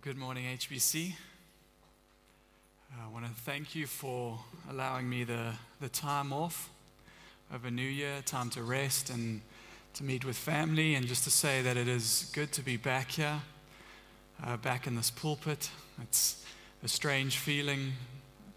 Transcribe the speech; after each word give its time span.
Well, 0.00 0.14
good 0.14 0.20
morning, 0.20 0.44
HBC. 0.44 1.14
I 2.98 3.08
want 3.12 3.26
to 3.26 3.32
thank 3.42 3.74
you 3.74 3.86
for 3.86 4.38
allowing 4.70 5.08
me 5.08 5.24
the, 5.24 5.52
the 5.80 5.88
time 5.88 6.32
off 6.32 6.70
of 7.52 7.64
a 7.64 7.70
New 7.70 7.82
Year, 7.82 8.22
time 8.24 8.50
to 8.50 8.62
rest 8.62 9.10
and 9.10 9.42
to 9.94 10.04
meet 10.04 10.24
with 10.24 10.36
family, 10.36 10.94
and 10.94 11.06
just 11.06 11.24
to 11.24 11.30
say 11.30 11.60
that 11.62 11.76
it 11.76 11.88
is 11.88 12.30
good 12.34 12.52
to 12.52 12.62
be 12.62 12.76
back 12.76 13.10
here, 13.12 13.42
uh, 14.44 14.56
back 14.58 14.86
in 14.86 14.96
this 14.96 15.10
pulpit. 15.10 15.70
It's 16.00 16.46
a 16.82 16.88
strange 16.88 17.36
feeling 17.36 17.92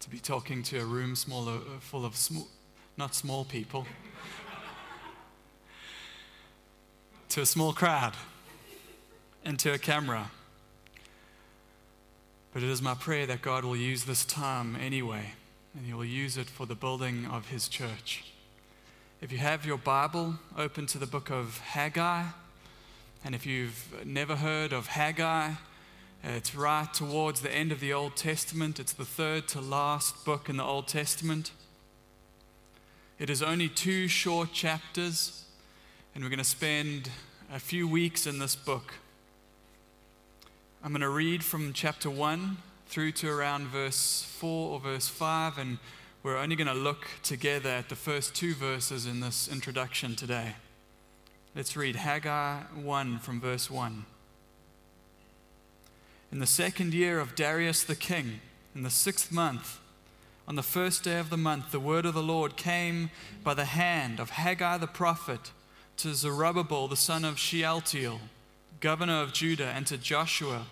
to 0.00 0.08
be 0.08 0.20
talking 0.20 0.62
to 0.64 0.78
a 0.78 0.84
room 0.84 1.14
small, 1.16 1.48
uh, 1.48 1.58
full 1.80 2.06
of 2.06 2.16
sm- 2.16 2.48
not 2.96 3.14
small 3.14 3.44
people, 3.44 3.86
to 7.30 7.42
a 7.42 7.46
small 7.46 7.72
crowd, 7.72 8.14
and 9.44 9.58
to 9.58 9.74
a 9.74 9.78
camera. 9.78 10.30
But 12.54 12.62
it 12.62 12.68
is 12.68 12.80
my 12.80 12.94
prayer 12.94 13.26
that 13.26 13.42
God 13.42 13.64
will 13.64 13.76
use 13.76 14.04
this 14.04 14.24
time 14.24 14.76
anyway, 14.76 15.32
and 15.76 15.84
He 15.84 15.92
will 15.92 16.04
use 16.04 16.36
it 16.36 16.46
for 16.46 16.66
the 16.66 16.76
building 16.76 17.26
of 17.26 17.48
His 17.48 17.66
church. 17.66 18.32
If 19.20 19.32
you 19.32 19.38
have 19.38 19.66
your 19.66 19.76
Bible, 19.76 20.36
open 20.56 20.86
to 20.86 20.98
the 20.98 21.06
book 21.06 21.30
of 21.30 21.58
Haggai. 21.58 22.26
And 23.24 23.34
if 23.34 23.44
you've 23.44 24.06
never 24.06 24.36
heard 24.36 24.72
of 24.72 24.86
Haggai, 24.86 25.54
it's 26.22 26.54
right 26.54 26.94
towards 26.94 27.40
the 27.40 27.52
end 27.52 27.72
of 27.72 27.80
the 27.80 27.92
Old 27.92 28.14
Testament. 28.14 28.78
It's 28.78 28.92
the 28.92 29.04
third 29.04 29.48
to 29.48 29.60
last 29.60 30.24
book 30.24 30.48
in 30.48 30.56
the 30.56 30.64
Old 30.64 30.86
Testament. 30.86 31.50
It 33.18 33.30
is 33.30 33.42
only 33.42 33.68
two 33.68 34.06
short 34.06 34.52
chapters, 34.52 35.44
and 36.14 36.22
we're 36.22 36.30
going 36.30 36.38
to 36.38 36.44
spend 36.44 37.10
a 37.52 37.58
few 37.58 37.88
weeks 37.88 38.28
in 38.28 38.38
this 38.38 38.54
book. 38.54 38.94
I'm 40.84 40.90
going 40.90 41.00
to 41.00 41.08
read 41.08 41.42
from 41.42 41.72
chapter 41.72 42.10
1 42.10 42.58
through 42.88 43.12
to 43.12 43.30
around 43.30 43.68
verse 43.68 44.22
4 44.22 44.72
or 44.72 44.78
verse 44.78 45.08
5, 45.08 45.56
and 45.56 45.78
we're 46.22 46.36
only 46.36 46.56
going 46.56 46.66
to 46.66 46.74
look 46.74 47.06
together 47.22 47.70
at 47.70 47.88
the 47.88 47.96
first 47.96 48.34
two 48.34 48.52
verses 48.52 49.06
in 49.06 49.20
this 49.20 49.48
introduction 49.48 50.14
today. 50.14 50.56
Let's 51.56 51.74
read 51.74 51.96
Haggai 51.96 52.64
1 52.74 53.18
from 53.20 53.40
verse 53.40 53.70
1. 53.70 54.04
In 56.30 56.38
the 56.38 56.46
second 56.46 56.92
year 56.92 57.18
of 57.18 57.34
Darius 57.34 57.82
the 57.82 57.96
king, 57.96 58.40
in 58.74 58.82
the 58.82 58.90
sixth 58.90 59.32
month, 59.32 59.80
on 60.46 60.54
the 60.54 60.62
first 60.62 61.02
day 61.02 61.18
of 61.18 61.30
the 61.30 61.38
month, 61.38 61.72
the 61.72 61.80
word 61.80 62.04
of 62.04 62.12
the 62.12 62.22
Lord 62.22 62.58
came 62.58 63.08
by 63.42 63.54
the 63.54 63.64
hand 63.64 64.20
of 64.20 64.28
Haggai 64.28 64.76
the 64.76 64.86
prophet 64.86 65.50
to 65.96 66.12
Zerubbabel 66.12 66.88
the 66.88 66.94
son 66.94 67.24
of 67.24 67.38
Shealtiel, 67.38 68.20
governor 68.84 69.22
of 69.22 69.32
Judah, 69.32 69.72
and 69.74 69.86
to 69.86 69.96
Joshua 69.96 70.66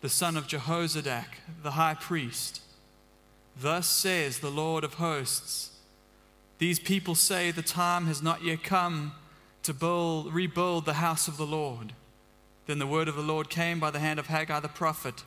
the 0.00 0.08
son 0.08 0.38
of 0.38 0.46
Jehozadak, 0.46 1.26
the 1.62 1.72
high 1.72 1.92
priest. 1.92 2.62
Thus 3.60 3.86
says 3.86 4.38
the 4.38 4.50
Lord 4.50 4.84
of 4.84 4.94
hosts 4.94 5.72
These 6.56 6.78
people 6.78 7.14
say 7.14 7.50
the 7.50 7.60
time 7.60 8.06
has 8.06 8.22
not 8.22 8.42
yet 8.42 8.62
come 8.62 9.12
to 9.64 9.74
build, 9.74 10.32
rebuild 10.32 10.86
the 10.86 10.94
house 10.94 11.28
of 11.28 11.36
the 11.36 11.44
Lord. 11.44 11.92
Then 12.64 12.78
the 12.78 12.86
word 12.86 13.06
of 13.06 13.16
the 13.16 13.22
Lord 13.22 13.50
came 13.50 13.78
by 13.78 13.90
the 13.90 13.98
hand 13.98 14.18
of 14.18 14.28
Haggai 14.28 14.60
the 14.60 14.68
prophet 14.68 15.24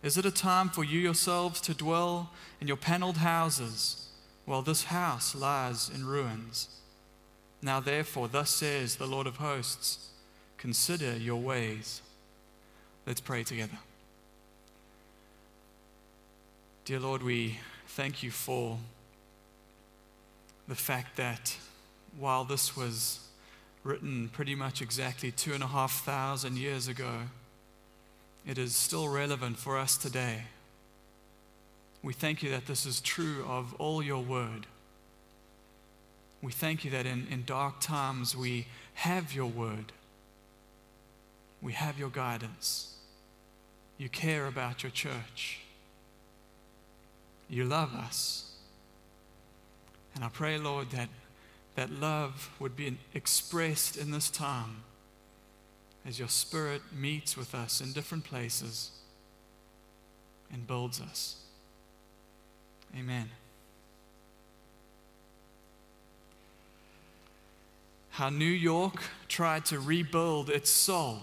Is 0.00 0.16
it 0.16 0.24
a 0.24 0.30
time 0.30 0.68
for 0.68 0.84
you 0.84 1.00
yourselves 1.00 1.60
to 1.62 1.74
dwell 1.74 2.30
in 2.60 2.68
your 2.68 2.76
paneled 2.76 3.16
houses, 3.16 4.10
while 4.44 4.62
this 4.62 4.84
house 4.84 5.34
lies 5.34 5.90
in 5.92 6.06
ruins? 6.06 6.68
Now, 7.60 7.80
therefore, 7.80 8.28
thus 8.28 8.50
says 8.50 8.94
the 8.94 9.08
Lord 9.08 9.26
of 9.26 9.38
hosts 9.38 10.09
Consider 10.60 11.16
your 11.16 11.40
ways. 11.40 12.02
Let's 13.06 13.20
pray 13.20 13.44
together. 13.44 13.78
Dear 16.84 17.00
Lord, 17.00 17.22
we 17.22 17.58
thank 17.88 18.22
you 18.22 18.30
for 18.30 18.76
the 20.68 20.74
fact 20.74 21.16
that 21.16 21.56
while 22.18 22.44
this 22.44 22.76
was 22.76 23.20
written 23.84 24.28
pretty 24.28 24.54
much 24.54 24.82
exactly 24.82 25.30
two 25.30 25.54
and 25.54 25.62
a 25.62 25.66
half 25.66 26.04
thousand 26.04 26.58
years 26.58 26.88
ago, 26.88 27.20
it 28.46 28.58
is 28.58 28.76
still 28.76 29.08
relevant 29.08 29.56
for 29.56 29.78
us 29.78 29.96
today. 29.96 30.42
We 32.02 32.12
thank 32.12 32.42
you 32.42 32.50
that 32.50 32.66
this 32.66 32.84
is 32.84 33.00
true 33.00 33.46
of 33.48 33.72
all 33.78 34.02
your 34.02 34.22
word. 34.22 34.66
We 36.42 36.52
thank 36.52 36.84
you 36.84 36.90
that 36.90 37.06
in, 37.06 37.26
in 37.30 37.44
dark 37.46 37.80
times 37.80 38.36
we 38.36 38.66
have 38.92 39.32
your 39.32 39.46
word, 39.46 39.92
we 41.62 41.72
have 41.72 41.98
your 41.98 42.10
guidance. 42.10 42.94
You 43.98 44.08
care 44.08 44.46
about 44.46 44.82
your 44.82 44.90
church. 44.90 45.60
You 47.48 47.64
love 47.64 47.94
us. 47.94 48.52
And 50.14 50.24
I 50.24 50.28
pray, 50.28 50.58
Lord, 50.58 50.90
that 50.90 51.08
that 51.76 51.90
love 51.90 52.50
would 52.58 52.76
be 52.76 52.98
expressed 53.14 53.96
in 53.96 54.10
this 54.10 54.28
time 54.28 54.82
as 56.06 56.18
your 56.18 56.28
Spirit 56.28 56.82
meets 56.94 57.36
with 57.36 57.54
us 57.54 57.80
in 57.80 57.92
different 57.92 58.24
places 58.24 58.90
and 60.52 60.66
builds 60.66 61.00
us. 61.00 61.36
Amen. 62.98 63.30
How 68.10 68.28
New 68.28 68.44
York 68.44 69.02
tried 69.28 69.64
to 69.66 69.78
rebuild 69.78 70.50
its 70.50 70.68
soul 70.68 71.20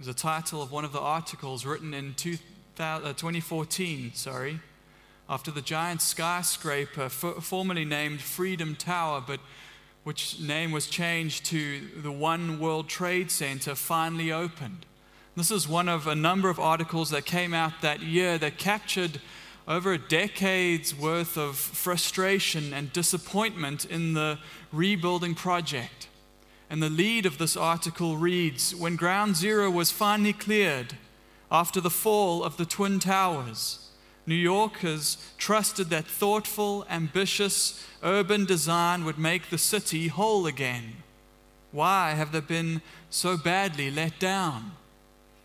is 0.00 0.06
the 0.06 0.14
title 0.14 0.60
of 0.60 0.72
one 0.72 0.84
of 0.84 0.92
the 0.92 1.00
articles 1.00 1.64
written 1.64 1.94
in 1.94 2.14
2014, 2.14 4.10
uh, 4.12 4.16
sorry, 4.16 4.60
after 5.28 5.50
the 5.50 5.62
giant 5.62 6.02
skyscraper, 6.02 7.08
formerly 7.08 7.84
named 7.84 8.20
Freedom 8.20 8.74
Tower, 8.74 9.22
but 9.24 9.40
which 10.02 10.40
name 10.40 10.72
was 10.72 10.86
changed 10.86 11.46
to 11.46 11.80
the 11.96 12.10
One 12.10 12.58
World 12.58 12.88
Trade 12.88 13.30
Center, 13.30 13.74
finally 13.74 14.32
opened. 14.32 14.84
This 15.36 15.50
is 15.50 15.68
one 15.68 15.88
of 15.88 16.06
a 16.06 16.14
number 16.14 16.50
of 16.50 16.60
articles 16.60 17.10
that 17.10 17.24
came 17.24 17.54
out 17.54 17.80
that 17.80 18.00
year 18.00 18.36
that 18.38 18.58
captured 18.58 19.20
over 19.66 19.92
a 19.92 19.98
decade's 19.98 20.94
worth 20.94 21.38
of 21.38 21.56
frustration 21.56 22.74
and 22.74 22.92
disappointment 22.92 23.84
in 23.84 24.14
the 24.14 24.38
rebuilding 24.72 25.34
project. 25.34 26.08
And 26.74 26.82
the 26.82 26.90
lead 26.90 27.24
of 27.24 27.38
this 27.38 27.56
article 27.56 28.16
reads 28.16 28.74
When 28.74 28.96
Ground 28.96 29.36
Zero 29.36 29.70
was 29.70 29.92
finally 29.92 30.32
cleared 30.32 30.94
after 31.48 31.80
the 31.80 31.88
fall 31.88 32.42
of 32.42 32.56
the 32.56 32.66
Twin 32.66 32.98
Towers, 32.98 33.90
New 34.26 34.34
Yorkers 34.34 35.16
trusted 35.38 35.88
that 35.90 36.04
thoughtful, 36.04 36.84
ambitious 36.90 37.86
urban 38.02 38.44
design 38.44 39.04
would 39.04 39.18
make 39.18 39.50
the 39.50 39.56
city 39.56 40.08
whole 40.08 40.48
again. 40.48 40.94
Why 41.70 42.14
have 42.14 42.32
they 42.32 42.40
been 42.40 42.82
so 43.08 43.36
badly 43.36 43.88
let 43.88 44.18
down? 44.18 44.72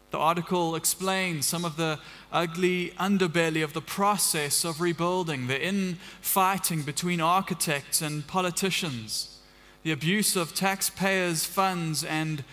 The 0.09 0.17
article 0.17 0.75
explains 0.75 1.45
some 1.45 1.63
of 1.63 1.77
the 1.77 1.99
ugly 2.31 2.89
underbelly 2.99 3.63
of 3.63 3.73
the 3.73 3.81
process 3.81 4.65
of 4.65 4.81
rebuilding, 4.81 5.45
the 5.45 5.63
infighting 5.63 6.81
between 6.81 7.21
architects 7.21 8.01
and 8.01 8.25
politicians, 8.25 9.38
the 9.83 9.91
abuse 9.91 10.35
of 10.35 10.53
taxpayers' 10.53 11.45
funds, 11.45 12.03
and 12.03 12.43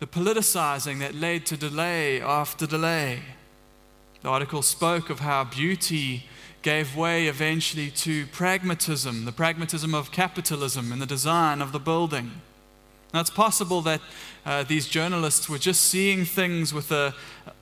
the 0.00 0.06
politicizing 0.06 0.98
that 0.98 1.14
led 1.14 1.46
to 1.46 1.56
delay 1.56 2.20
after 2.20 2.66
delay. 2.66 3.22
The 4.22 4.28
article 4.28 4.62
spoke 4.62 5.10
of 5.10 5.20
how 5.20 5.44
beauty 5.44 6.24
gave 6.62 6.96
way 6.96 7.26
eventually 7.26 7.90
to 7.90 8.26
pragmatism, 8.28 9.26
the 9.26 9.32
pragmatism 9.32 9.94
of 9.94 10.10
capitalism 10.10 10.92
in 10.92 10.98
the 10.98 11.06
design 11.06 11.60
of 11.60 11.72
the 11.72 11.78
building. 11.78 12.40
Now, 13.12 13.20
it's 13.20 13.30
possible 13.30 13.80
that 13.82 14.00
uh, 14.44 14.64
these 14.64 14.88
journalists 14.88 15.48
were 15.48 15.58
just 15.58 15.82
seeing 15.82 16.24
things 16.24 16.74
with 16.74 16.90
a, 16.90 17.14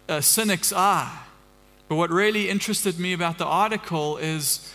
a 0.09 0.23
cynic's 0.23 0.73
eye. 0.73 1.25
But 1.89 1.97
what 1.97 2.11
really 2.11 2.49
interested 2.49 2.99
me 2.99 3.13
about 3.13 3.39
the 3.39 3.45
article 3.45 4.17
is 4.17 4.73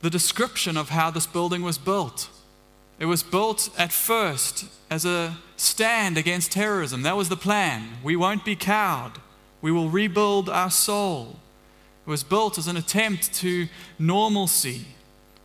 the 0.00 0.10
description 0.10 0.76
of 0.76 0.88
how 0.88 1.10
this 1.10 1.26
building 1.26 1.62
was 1.62 1.78
built. 1.78 2.28
It 2.98 3.06
was 3.06 3.22
built 3.22 3.68
at 3.76 3.92
first 3.92 4.66
as 4.90 5.04
a 5.04 5.36
stand 5.56 6.16
against 6.16 6.52
terrorism. 6.52 7.02
That 7.02 7.16
was 7.16 7.28
the 7.28 7.36
plan. 7.36 7.98
We 8.02 8.16
won't 8.16 8.44
be 8.44 8.56
cowed. 8.56 9.18
We 9.60 9.70
will 9.70 9.90
rebuild 9.90 10.48
our 10.48 10.70
soul. 10.70 11.38
It 12.06 12.10
was 12.10 12.22
built 12.22 12.56
as 12.56 12.68
an 12.68 12.76
attempt 12.76 13.34
to 13.34 13.68
normalcy, 13.98 14.86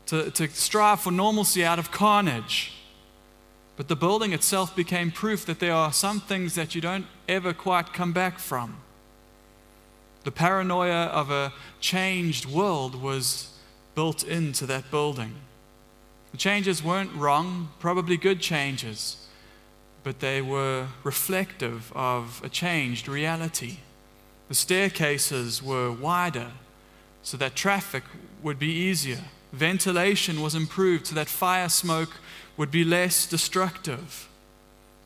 to, 0.05 0.31
to 0.31 0.47
strive 0.49 1.01
for 1.01 1.11
normalcy 1.11 1.65
out 1.65 1.79
of 1.79 1.91
carnage. 1.91 2.73
But 3.75 3.87
the 3.87 3.95
building 3.95 4.31
itself 4.31 4.75
became 4.75 5.11
proof 5.11 5.45
that 5.45 5.59
there 5.59 5.73
are 5.73 5.91
some 5.91 6.19
things 6.19 6.55
that 6.55 6.75
you 6.75 6.81
don't 6.81 7.07
ever 7.27 7.51
quite 7.51 7.93
come 7.93 8.13
back 8.13 8.37
from. 8.37 8.77
The 10.23 10.31
paranoia 10.31 11.05
of 11.05 11.31
a 11.31 11.51
changed 11.79 12.45
world 12.45 13.01
was 13.01 13.51
built 13.95 14.23
into 14.23 14.67
that 14.67 14.91
building. 14.91 15.35
The 16.31 16.37
changes 16.37 16.83
weren't 16.83 17.13
wrong, 17.13 17.69
probably 17.79 18.17
good 18.17 18.39
changes, 18.39 19.27
but 20.03 20.19
they 20.19 20.41
were 20.41 20.87
reflective 21.03 21.91
of 21.93 22.41
a 22.43 22.49
changed 22.49 23.07
reality. 23.07 23.77
The 24.47 24.55
staircases 24.55 25.61
were 25.61 25.91
wider 25.91 26.51
so 27.23 27.37
that 27.37 27.55
traffic 27.55 28.03
would 28.41 28.57
be 28.57 28.71
easier. 28.71 29.19
Ventilation 29.51 30.41
was 30.41 30.55
improved 30.55 31.07
so 31.07 31.15
that 31.15 31.27
fire 31.27 31.69
smoke 31.69 32.17
would 32.57 32.71
be 32.71 32.83
less 32.83 33.27
destructive. 33.27 34.29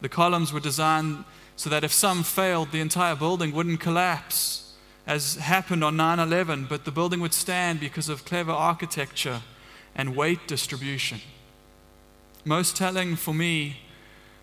The 0.02 0.10
columns 0.10 0.54
were 0.54 0.60
designed 0.60 1.26
so 1.56 1.70
that 1.70 1.84
if 1.84 1.92
some 1.92 2.24
failed, 2.24 2.72
the 2.72 2.82
entire 2.82 3.16
building 3.16 3.54
wouldn't 3.54 3.80
collapse, 3.80 4.74
as 5.08 5.36
happened 5.36 5.84
on 5.84 5.96
9 5.96 6.20
11, 6.20 6.66
but 6.70 6.86
the 6.86 6.92
building 6.92 7.20
would 7.22 7.34
stand 7.34 7.80
because 7.80 8.10
of 8.10 8.26
clever 8.26 8.52
architecture 8.52 9.42
and 9.96 10.16
weight 10.16 10.48
distribution. 10.48 11.20
Most 12.44 12.76
telling 12.76 13.16
for 13.16 13.34
me 13.34 13.78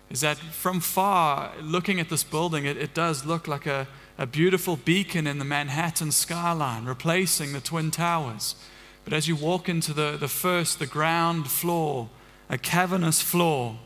is 0.09 0.21
that 0.21 0.37
from 0.37 0.79
far, 0.79 1.51
looking 1.61 1.99
at 1.99 2.09
this 2.09 2.23
building, 2.23 2.65
it, 2.65 2.77
it 2.77 2.93
does 2.93 3.25
look 3.25 3.47
like 3.47 3.65
a, 3.65 3.87
a 4.17 4.25
beautiful 4.27 4.75
beacon 4.75 5.25
in 5.25 5.39
the 5.39 5.45
Manhattan 5.45 6.11
skyline, 6.11 6.85
replacing 6.85 7.53
the 7.53 7.61
Twin 7.61 7.91
Towers. 7.91 8.55
But 9.03 9.13
as 9.13 9.27
you 9.27 9.35
walk 9.35 9.67
into 9.67 9.93
the, 9.93 10.17
the 10.19 10.27
first, 10.27 10.79
the 10.79 10.85
ground 10.85 11.47
floor, 11.47 12.09
a 12.49 12.57
cavernous 12.57 13.21
floor, 13.21 13.77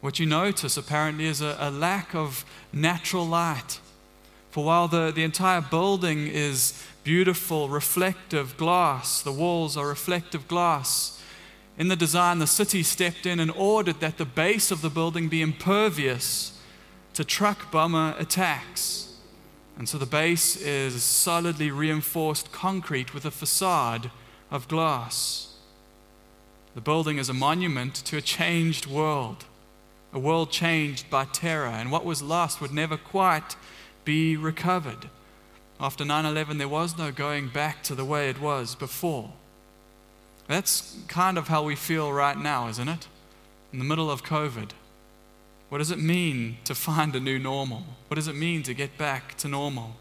what 0.00 0.18
you 0.18 0.26
notice 0.26 0.76
apparently 0.76 1.24
is 1.24 1.40
a, 1.40 1.56
a 1.58 1.70
lack 1.70 2.14
of 2.14 2.44
natural 2.72 3.26
light. 3.26 3.80
For 4.54 4.62
while 4.62 4.86
the, 4.86 5.10
the 5.10 5.24
entire 5.24 5.60
building 5.60 6.28
is 6.28 6.80
beautiful, 7.02 7.68
reflective 7.68 8.56
glass, 8.56 9.20
the 9.20 9.32
walls 9.32 9.76
are 9.76 9.88
reflective 9.88 10.46
glass, 10.46 11.20
in 11.76 11.88
the 11.88 11.96
design, 11.96 12.38
the 12.38 12.46
city 12.46 12.84
stepped 12.84 13.26
in 13.26 13.40
and 13.40 13.50
ordered 13.50 13.98
that 13.98 14.16
the 14.16 14.24
base 14.24 14.70
of 14.70 14.80
the 14.80 14.90
building 14.90 15.28
be 15.28 15.42
impervious 15.42 16.56
to 17.14 17.24
truck 17.24 17.72
bomber 17.72 18.14
attacks. 18.16 19.16
And 19.76 19.88
so 19.88 19.98
the 19.98 20.06
base 20.06 20.54
is 20.54 21.02
solidly 21.02 21.72
reinforced 21.72 22.52
concrete 22.52 23.12
with 23.12 23.24
a 23.24 23.32
facade 23.32 24.12
of 24.52 24.68
glass. 24.68 25.56
The 26.76 26.80
building 26.80 27.18
is 27.18 27.28
a 27.28 27.34
monument 27.34 27.96
to 28.04 28.18
a 28.18 28.20
changed 28.20 28.86
world 28.86 29.46
a 30.14 30.18
world 30.18 30.52
changed 30.52 31.10
by 31.10 31.24
terror, 31.24 31.66
and 31.66 31.90
what 31.90 32.04
was 32.04 32.22
lost 32.22 32.60
would 32.60 32.72
never 32.72 32.96
quite 32.96 33.56
be 34.04 34.36
recovered. 34.36 35.08
After 35.80 36.04
9 36.04 36.24
11, 36.24 36.58
there 36.58 36.68
was 36.68 36.96
no 36.96 37.10
going 37.10 37.48
back 37.48 37.82
to 37.84 37.94
the 37.94 38.04
way 38.04 38.28
it 38.28 38.40
was 38.40 38.74
before. 38.74 39.32
That's 40.46 40.98
kind 41.08 41.38
of 41.38 41.48
how 41.48 41.62
we 41.62 41.74
feel 41.74 42.12
right 42.12 42.38
now, 42.38 42.68
isn't 42.68 42.88
it? 42.88 43.08
In 43.72 43.78
the 43.78 43.84
middle 43.84 44.10
of 44.10 44.22
COVID. 44.22 44.70
What 45.68 45.78
does 45.78 45.90
it 45.90 45.98
mean 45.98 46.58
to 46.64 46.74
find 46.74 47.16
a 47.16 47.20
new 47.20 47.38
normal? 47.38 47.84
What 48.08 48.16
does 48.16 48.28
it 48.28 48.36
mean 48.36 48.62
to 48.64 48.74
get 48.74 48.96
back 48.96 49.36
to 49.38 49.48
normal? 49.48 49.96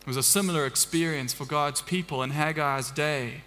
It 0.00 0.08
was 0.08 0.16
a 0.16 0.22
similar 0.22 0.66
experience 0.66 1.32
for 1.32 1.44
God's 1.44 1.80
people 1.80 2.22
in 2.22 2.32
Haggai's 2.32 2.90
day. 2.90 3.42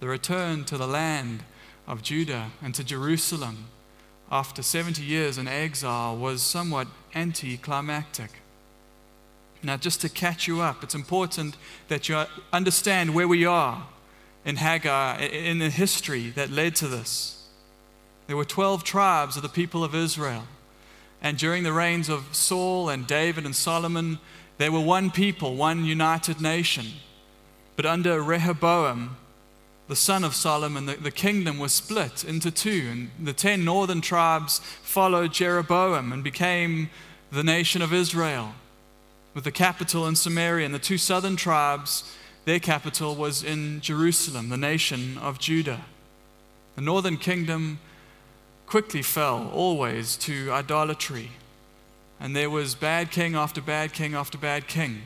The 0.00 0.08
return 0.08 0.64
to 0.64 0.76
the 0.76 0.86
land 0.86 1.44
of 1.86 2.02
Judah 2.02 2.50
and 2.60 2.74
to 2.74 2.84
Jerusalem 2.84 3.68
after 4.30 4.62
70 4.62 5.02
years 5.02 5.38
in 5.38 5.48
exile 5.48 6.16
was 6.16 6.42
somewhat 6.42 6.88
anticlimactic. 7.14 8.41
Now, 9.62 9.76
just 9.76 10.00
to 10.00 10.08
catch 10.08 10.48
you 10.48 10.60
up, 10.60 10.82
it's 10.82 10.94
important 10.94 11.56
that 11.88 12.08
you 12.08 12.24
understand 12.52 13.14
where 13.14 13.28
we 13.28 13.44
are 13.44 13.86
in 14.44 14.56
Haggai, 14.56 15.18
in 15.26 15.58
the 15.58 15.70
history 15.70 16.30
that 16.30 16.50
led 16.50 16.74
to 16.76 16.88
this. 16.88 17.46
There 18.26 18.36
were 18.36 18.44
12 18.44 18.82
tribes 18.82 19.36
of 19.36 19.42
the 19.42 19.48
people 19.48 19.84
of 19.84 19.94
Israel. 19.94 20.44
And 21.20 21.38
during 21.38 21.62
the 21.62 21.72
reigns 21.72 22.08
of 22.08 22.34
Saul 22.34 22.88
and 22.88 23.06
David 23.06 23.44
and 23.44 23.54
Solomon, 23.54 24.18
they 24.58 24.68
were 24.68 24.80
one 24.80 25.10
people, 25.10 25.54
one 25.54 25.84
united 25.84 26.40
nation. 26.40 26.86
But 27.76 27.86
under 27.86 28.20
Rehoboam, 28.20 29.16
the 29.88 29.96
son 29.96 30.24
of 30.24 30.34
Solomon, 30.34 30.86
the, 30.86 30.96
the 30.96 31.10
kingdom 31.10 31.58
was 31.58 31.72
split 31.72 32.24
into 32.24 32.50
two, 32.50 32.88
and 32.90 33.10
the 33.26 33.32
ten 33.32 33.64
northern 33.64 34.00
tribes 34.00 34.58
followed 34.82 35.32
Jeroboam 35.32 36.12
and 36.12 36.24
became 36.24 36.90
the 37.30 37.44
nation 37.44 37.82
of 37.82 37.92
Israel, 37.92 38.54
with 39.34 39.44
the 39.44 39.52
capital 39.52 40.06
in 40.06 40.16
Samaria, 40.16 40.66
and 40.66 40.74
the 40.74 40.78
two 40.78 40.98
southern 40.98 41.36
tribes, 41.36 42.14
their 42.44 42.58
capital 42.58 43.14
was 43.14 43.42
in 43.42 43.80
Jerusalem, 43.80 44.48
the 44.48 44.56
nation 44.56 45.16
of 45.18 45.38
Judah. 45.38 45.84
The 46.74 46.82
northern 46.82 47.16
kingdom 47.16 47.78
quickly 48.66 49.02
fell, 49.02 49.50
always, 49.52 50.16
to 50.16 50.50
idolatry, 50.50 51.30
and 52.18 52.34
there 52.34 52.50
was 52.50 52.74
bad 52.74 53.10
king 53.10 53.34
after 53.34 53.60
bad 53.60 53.92
king 53.92 54.14
after 54.14 54.38
bad 54.38 54.66
king. 54.66 55.02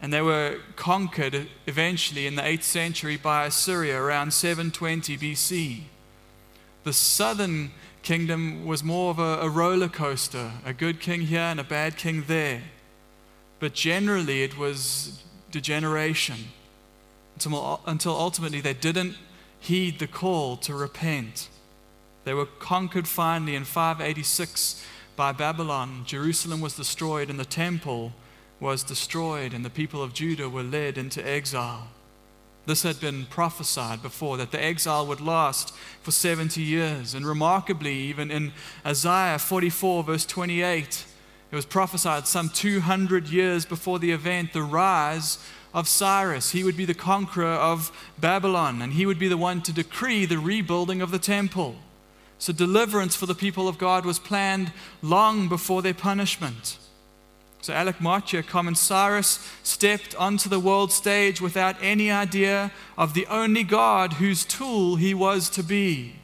And 0.00 0.12
they 0.12 0.22
were 0.22 0.58
conquered 0.74 1.48
eventually 1.66 2.26
in 2.26 2.34
the 2.34 2.42
8th 2.42 2.64
century 2.64 3.16
by 3.16 3.46
Assyria 3.46 4.00
around 4.00 4.32
720 4.32 5.16
BC. 5.16 5.82
The 6.82 6.92
southern 6.92 7.70
kingdom 8.02 8.66
was 8.66 8.82
more 8.82 9.10
of 9.10 9.20
a, 9.20 9.38
a 9.40 9.48
roller 9.48 9.88
coaster, 9.88 10.52
a 10.64 10.72
good 10.72 11.00
king 11.00 11.22
here 11.22 11.40
and 11.40 11.60
a 11.60 11.64
bad 11.64 11.96
king 11.96 12.24
there. 12.26 12.62
But 13.62 13.74
generally, 13.74 14.42
it 14.42 14.58
was 14.58 15.22
degeneration 15.52 16.48
until, 17.34 17.80
until 17.86 18.10
ultimately 18.10 18.60
they 18.60 18.74
didn't 18.74 19.14
heed 19.60 20.00
the 20.00 20.08
call 20.08 20.56
to 20.56 20.74
repent. 20.74 21.48
They 22.24 22.34
were 22.34 22.46
conquered 22.46 23.06
finally 23.06 23.54
in 23.54 23.62
586 23.62 24.84
by 25.14 25.30
Babylon. 25.30 26.02
Jerusalem 26.04 26.60
was 26.60 26.74
destroyed, 26.74 27.30
and 27.30 27.38
the 27.38 27.44
temple 27.44 28.12
was 28.58 28.82
destroyed 28.82 29.54
and 29.54 29.64
the 29.64 29.70
people 29.70 30.02
of 30.02 30.12
Judah 30.12 30.48
were 30.48 30.64
led 30.64 30.98
into 30.98 31.24
exile. 31.24 31.86
This 32.66 32.82
had 32.82 32.98
been 32.98 33.26
prophesied 33.26 34.02
before 34.02 34.38
that 34.38 34.50
the 34.50 34.60
exile 34.60 35.06
would 35.06 35.20
last 35.20 35.72
for 36.02 36.10
70 36.10 36.60
years. 36.60 37.14
And 37.14 37.24
remarkably, 37.24 37.94
even 37.94 38.28
in 38.32 38.54
Isaiah 38.84 39.38
44, 39.38 40.02
verse 40.02 40.26
28, 40.26 41.04
it 41.52 41.54
was 41.54 41.66
prophesied 41.66 42.26
some 42.26 42.48
200 42.48 43.28
years 43.28 43.66
before 43.66 43.98
the 43.98 44.10
event, 44.10 44.54
the 44.54 44.62
rise 44.62 45.38
of 45.74 45.86
Cyrus. 45.86 46.52
He 46.52 46.64
would 46.64 46.78
be 46.78 46.86
the 46.86 46.94
conqueror 46.94 47.44
of 47.44 47.92
Babylon, 48.18 48.80
and 48.80 48.94
he 48.94 49.04
would 49.04 49.18
be 49.18 49.28
the 49.28 49.36
one 49.36 49.60
to 49.62 49.72
decree 49.72 50.24
the 50.24 50.38
rebuilding 50.38 51.02
of 51.02 51.10
the 51.10 51.18
temple. 51.18 51.76
So, 52.38 52.54
deliverance 52.54 53.14
for 53.14 53.26
the 53.26 53.34
people 53.34 53.68
of 53.68 53.76
God 53.76 54.06
was 54.06 54.18
planned 54.18 54.72
long 55.02 55.50
before 55.50 55.82
their 55.82 55.94
punishment. 55.94 56.78
So 57.60 57.72
Alec 57.72 58.00
Motyer 58.00 58.42
comments 58.42 58.80
Cyrus 58.80 59.48
stepped 59.62 60.16
onto 60.16 60.48
the 60.48 60.58
world 60.58 60.90
stage 60.90 61.40
without 61.40 61.76
any 61.80 62.10
idea 62.10 62.72
of 62.98 63.14
the 63.14 63.24
only 63.26 63.62
God 63.62 64.14
whose 64.14 64.44
tool 64.44 64.96
he 64.96 65.14
was 65.14 65.48
to 65.50 65.62
be. 65.62 66.16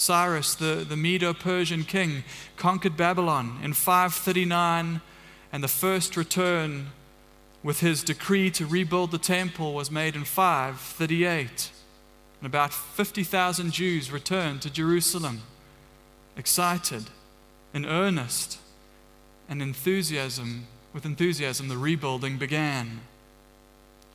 Cyrus, 0.00 0.54
the, 0.54 0.86
the 0.88 0.96
Medo 0.96 1.34
Persian 1.34 1.84
king, 1.84 2.24
conquered 2.56 2.96
Babylon 2.96 3.58
in 3.62 3.74
539, 3.74 5.02
and 5.52 5.62
the 5.62 5.68
first 5.68 6.16
return 6.16 6.86
with 7.62 7.80
his 7.80 8.02
decree 8.02 8.50
to 8.52 8.64
rebuild 8.64 9.10
the 9.10 9.18
temple 9.18 9.74
was 9.74 9.90
made 9.90 10.16
in 10.16 10.24
538. 10.24 11.70
And 12.40 12.46
about 12.46 12.72
50,000 12.72 13.72
Jews 13.72 14.10
returned 14.10 14.62
to 14.62 14.70
Jerusalem, 14.70 15.42
excited, 16.34 17.10
in 17.74 17.84
earnest 17.84 18.58
and 19.50 19.60
enthusiasm, 19.60 20.66
with 20.94 21.04
enthusiasm, 21.04 21.68
the 21.68 21.76
rebuilding 21.76 22.38
began. 22.38 23.00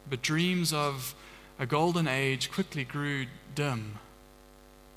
But 0.10 0.24
dreams 0.24 0.74
of 0.74 1.14
a 1.60 1.68
golden 1.68 2.08
age 2.08 2.52
quickly 2.52 2.86
grew 2.86 3.28
dim. 3.54 4.00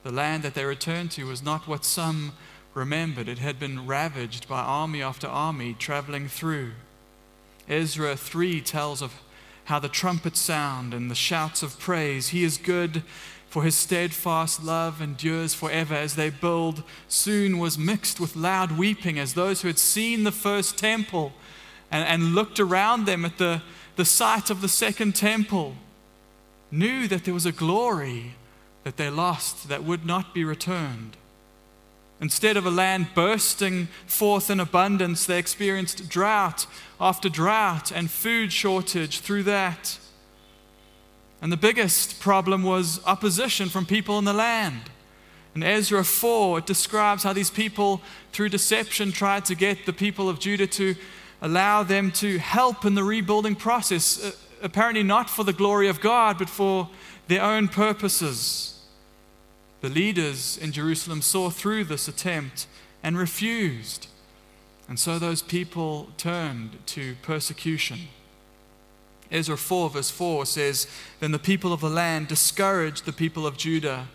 The 0.02 0.12
land 0.12 0.43
that 0.43 0.55
they 0.55 0.64
returned 0.64 1.11
to 1.12 1.25
was 1.25 1.43
not 1.43 1.67
what 1.67 1.85
some 1.85 2.33
remembered. 2.75 3.28
It 3.28 3.38
had 3.38 3.59
been 3.59 3.87
ravaged 3.87 4.49
by 4.49 4.61
army 4.61 5.02
after 5.02 5.26
army 5.26 5.75
traveling 5.78 6.28
through. 6.28 6.73
Ezra 7.69 8.17
3 8.17 8.61
tells 8.61 9.02
of 9.02 9.21
how 9.64 9.78
the 9.78 9.88
trumpets 9.88 10.40
sound 10.40 10.95
and 10.95 11.11
the 11.11 11.14
shouts 11.14 11.62
of 11.62 11.78
praise. 11.78 12.28
He 12.28 12.45
is 12.45 12.57
good 12.57 13.02
for 13.49 13.62
his 13.62 13.75
steadfast 13.75 14.62
love 14.62 15.00
endures 15.00 15.55
forever 15.55 15.95
as 15.95 16.17
they 16.17 16.28
build, 16.28 16.83
soon 17.09 17.59
was 17.59 17.78
mixed 17.78 18.21
with 18.21 18.37
loud 18.37 18.73
weeping 18.73 19.19
as 19.19 19.35
those 19.35 19.62
who 19.62 19.69
had 19.69 19.78
seen 19.78 20.25
the 20.25 20.33
first 20.33 20.76
temple 20.76 21.33
and, 21.90 22.07
and 22.07 22.35
looked 22.35 22.61
around 22.61 23.07
them 23.07 23.25
at 23.25 23.38
the, 23.38 23.62
the 23.97 24.05
site 24.05 24.50
of 24.50 24.61
the 24.61 24.69
second 24.69 25.14
temple 25.14 25.75
knew 26.71 27.09
that 27.09 27.25
there 27.25 27.33
was 27.33 27.47
a 27.47 27.52
glory 27.52 28.35
that 28.85 28.97
they 28.97 29.11
lost 29.11 29.68
that 29.68 29.85
would 29.85 30.04
not 30.06 30.35
be 30.35 30.44
returned. 30.44 31.16
Instead 32.20 32.56
of 32.56 32.66
a 32.66 32.70
land 32.70 33.08
bursting 33.14 33.87
forth 34.06 34.50
in 34.50 34.58
abundance, 34.58 35.25
they 35.25 35.38
experienced 35.38 36.08
drought 36.08 36.66
after 37.00 37.28
drought 37.28 37.92
and 37.92 38.11
food 38.11 38.52
shortage 38.52 39.20
through 39.20 39.44
that. 39.44 39.99
And 41.40 41.52
the 41.52 41.56
biggest 41.56 42.18
problem 42.18 42.64
was 42.64 43.00
opposition 43.06 43.68
from 43.68 43.87
people 43.87 44.18
in 44.18 44.25
the 44.25 44.32
land. 44.32 44.90
In 45.54 45.62
Ezra 45.62 46.04
4, 46.04 46.58
it 46.58 46.66
describes 46.66 47.23
how 47.23 47.32
these 47.32 47.50
people, 47.50 48.00
through 48.32 48.49
deception, 48.49 49.12
tried 49.12 49.44
to 49.47 49.54
get 49.54 49.87
the 49.87 49.92
people 49.92 50.28
of 50.28 50.40
Judah 50.40 50.66
to 50.68 50.97
allow 51.40 51.85
them 51.85 52.11
to 52.11 52.38
help 52.38 52.85
in 52.85 52.94
the 52.94 53.04
rebuilding 53.04 53.54
process, 53.54 54.25
uh, 54.25 54.32
apparently 54.62 55.04
not 55.04 55.30
for 55.30 55.44
the 55.44 55.52
glory 55.52 55.88
of 55.88 56.00
God, 56.00 56.38
but 56.38 56.50
for 56.50 56.88
their 57.28 57.42
own 57.42 57.68
purposes. 57.68 58.80
The 59.80 59.88
leaders 59.88 60.58
in 60.58 60.73
Jerusalem 60.73 61.23
saw 61.23 61.50
through 61.50 61.85
this 61.85 62.08
attempt 62.08 62.66
and 63.02 63.16
refused. 63.16 64.08
And 64.88 64.99
so 64.99 65.18
those 65.18 65.42
people 65.42 66.08
turned 66.16 66.85
to 66.87 67.14
persecution. 67.23 68.08
Ezra 69.30 69.58
4, 69.58 69.90
verse 69.90 70.11
4 70.11 70.47
says, 70.47 70.88
Then 71.20 71.32
the 71.32 71.38
people 71.38 71.73
of 71.73 71.80
the 71.80 71.90
land 71.90 72.28
discouraged 72.28 73.04
the 73.04 73.12
people 73.12 73.47
of 73.47 73.58
Judah 73.58 74.08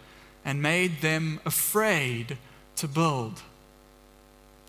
and 0.44 0.62
made 0.62 1.02
them 1.02 1.40
afraid 1.46 2.38
to 2.78 2.88
build. 2.88 3.44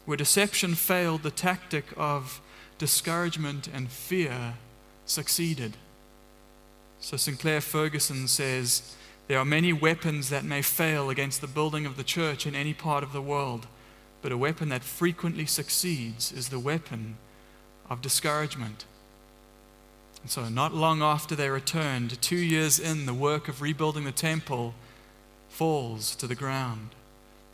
Where 0.04 0.18
deception 0.18 0.74
failed, 0.74 1.22
the 1.22 1.30
tactic 1.30 1.86
of 1.96 2.42
discouragement 2.76 3.68
and 3.72 3.90
fear 3.90 4.54
succeeded. 5.06 5.78
So 7.04 7.18
Sinclair 7.18 7.60
Ferguson 7.60 8.26
says, 8.28 8.94
There 9.28 9.38
are 9.38 9.44
many 9.44 9.74
weapons 9.74 10.30
that 10.30 10.42
may 10.42 10.62
fail 10.62 11.10
against 11.10 11.42
the 11.42 11.46
building 11.46 11.84
of 11.84 11.98
the 11.98 12.02
church 12.02 12.46
in 12.46 12.54
any 12.54 12.72
part 12.72 13.04
of 13.04 13.12
the 13.12 13.20
world, 13.20 13.66
but 14.22 14.32
a 14.32 14.38
weapon 14.38 14.70
that 14.70 14.82
frequently 14.82 15.44
succeeds 15.44 16.32
is 16.32 16.48
the 16.48 16.58
weapon 16.58 17.18
of 17.90 18.00
discouragement. 18.00 18.86
And 20.22 20.30
so, 20.30 20.48
not 20.48 20.72
long 20.72 21.02
after 21.02 21.34
they 21.36 21.50
returned, 21.50 22.22
two 22.22 22.38
years 22.38 22.80
in, 22.80 23.04
the 23.04 23.12
work 23.12 23.48
of 23.48 23.60
rebuilding 23.60 24.04
the 24.04 24.10
temple 24.10 24.74
falls 25.50 26.16
to 26.16 26.26
the 26.26 26.34
ground, 26.34 26.94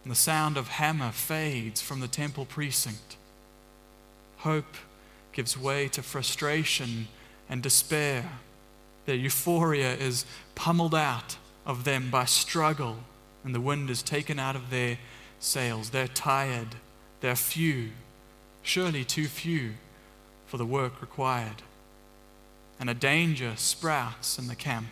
and 0.05 0.13
the 0.13 0.17
sound 0.17 0.59
of 0.59 0.69
hammer 0.69 1.11
fades 1.11 1.83
from 1.83 1.99
the 1.99 2.07
temple 2.07 2.45
precinct. 2.45 3.17
Hope 4.39 4.77
gives 5.33 5.59
way 5.59 5.89
to 5.89 6.05
frustration 6.05 7.09
and 7.49 7.65
despair. 7.65 8.31
Their 9.07 9.17
euphoria 9.17 9.95
is 9.95 10.25
pummeled 10.55 10.95
out 10.95 11.37
of 11.67 11.85
them 11.85 12.11
by 12.11 12.25
struggle, 12.25 12.99
and 13.45 13.55
the 13.55 13.61
wind 13.61 13.91
is 13.91 14.03
taken 14.03 14.39
out 14.39 14.57
of 14.57 14.71
their 14.71 14.99
sails. 15.39 15.91
They're 15.91 16.09
tired, 16.09 16.77
they're 17.21 17.37
few, 17.37 17.91
surely 18.63 19.05
too 19.05 19.27
few 19.27 19.73
for 20.47 20.57
the 20.57 20.67
work 20.67 21.01
required 21.01 21.63
and 22.81 22.89
a 22.89 22.95
danger 22.95 23.53
sprouts 23.57 24.39
in 24.39 24.49
the 24.49 24.57
camp. 24.57 24.89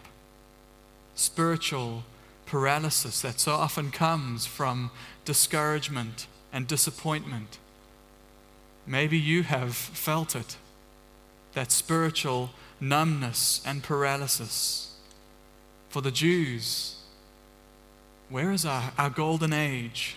Spiritual 1.15 2.05
paralysis 2.45 3.23
that 3.23 3.41
so 3.41 3.53
often 3.53 3.91
comes 3.91 4.45
from 4.45 4.91
discouragement 5.25 6.27
and 6.53 6.67
disappointment. 6.67 7.59
Maybe 8.87 9.19
you 9.19 9.43
have 9.43 9.75
felt 9.75 10.37
it, 10.37 10.59
that 11.55 11.73
spiritual 11.73 12.50
numbness 12.80 13.61
and 13.64 13.82
paralysis. 13.82 14.94
For 15.88 16.02
the 16.02 16.11
Jews, 16.11 16.97
where 18.28 18.52
is 18.52 18.64
our, 18.64 18.92
our 18.99 19.11
golden 19.11 19.52
age? 19.52 20.16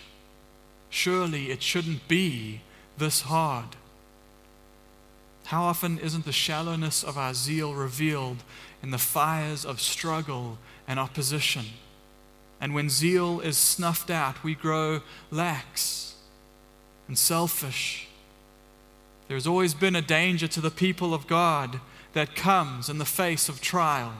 Surely 0.90 1.50
it 1.50 1.62
shouldn't 1.62 2.06
be 2.08 2.60
this 2.98 3.22
hard. 3.22 3.76
How 5.46 5.64
often 5.64 5.98
isn't 5.98 6.24
the 6.24 6.32
shallowness 6.32 7.02
of 7.02 7.18
our 7.18 7.34
zeal 7.34 7.74
revealed 7.74 8.44
in 8.82 8.90
the 8.90 8.98
fires 8.98 9.64
of 9.64 9.80
struggle 9.80 10.58
and 10.86 11.00
opposition? 11.00 11.66
And 12.60 12.74
when 12.74 12.88
zeal 12.88 13.40
is 13.40 13.58
snuffed 13.58 14.10
out, 14.10 14.44
we 14.44 14.54
grow 14.54 15.00
lax 15.30 16.14
and 17.08 17.18
selfish. 17.18 18.08
There's 19.28 19.46
always 19.46 19.74
been 19.74 19.96
a 19.96 20.02
danger 20.02 20.46
to 20.48 20.60
the 20.60 20.70
people 20.70 21.12
of 21.12 21.26
God 21.26 21.80
that 22.12 22.34
comes 22.34 22.88
in 22.88 22.98
the 22.98 23.04
face 23.04 23.48
of 23.48 23.60
trial. 23.60 24.12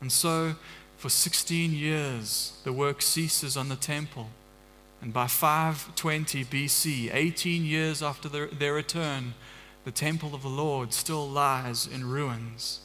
And 0.00 0.10
so, 0.12 0.54
for 0.96 1.08
16 1.08 1.72
years, 1.72 2.58
the 2.64 2.72
work 2.72 3.02
ceases 3.02 3.56
on 3.56 3.68
the 3.68 3.76
temple. 3.76 4.28
And 5.02 5.12
by 5.12 5.26
520 5.26 6.44
BC, 6.44 7.10
18 7.12 7.64
years 7.64 8.02
after 8.02 8.28
their, 8.28 8.46
their 8.46 8.74
return, 8.74 9.34
the 9.84 9.90
temple 9.90 10.34
of 10.34 10.42
the 10.42 10.48
Lord 10.48 10.92
still 10.92 11.28
lies 11.28 11.86
in 11.86 12.08
ruins. 12.08 12.80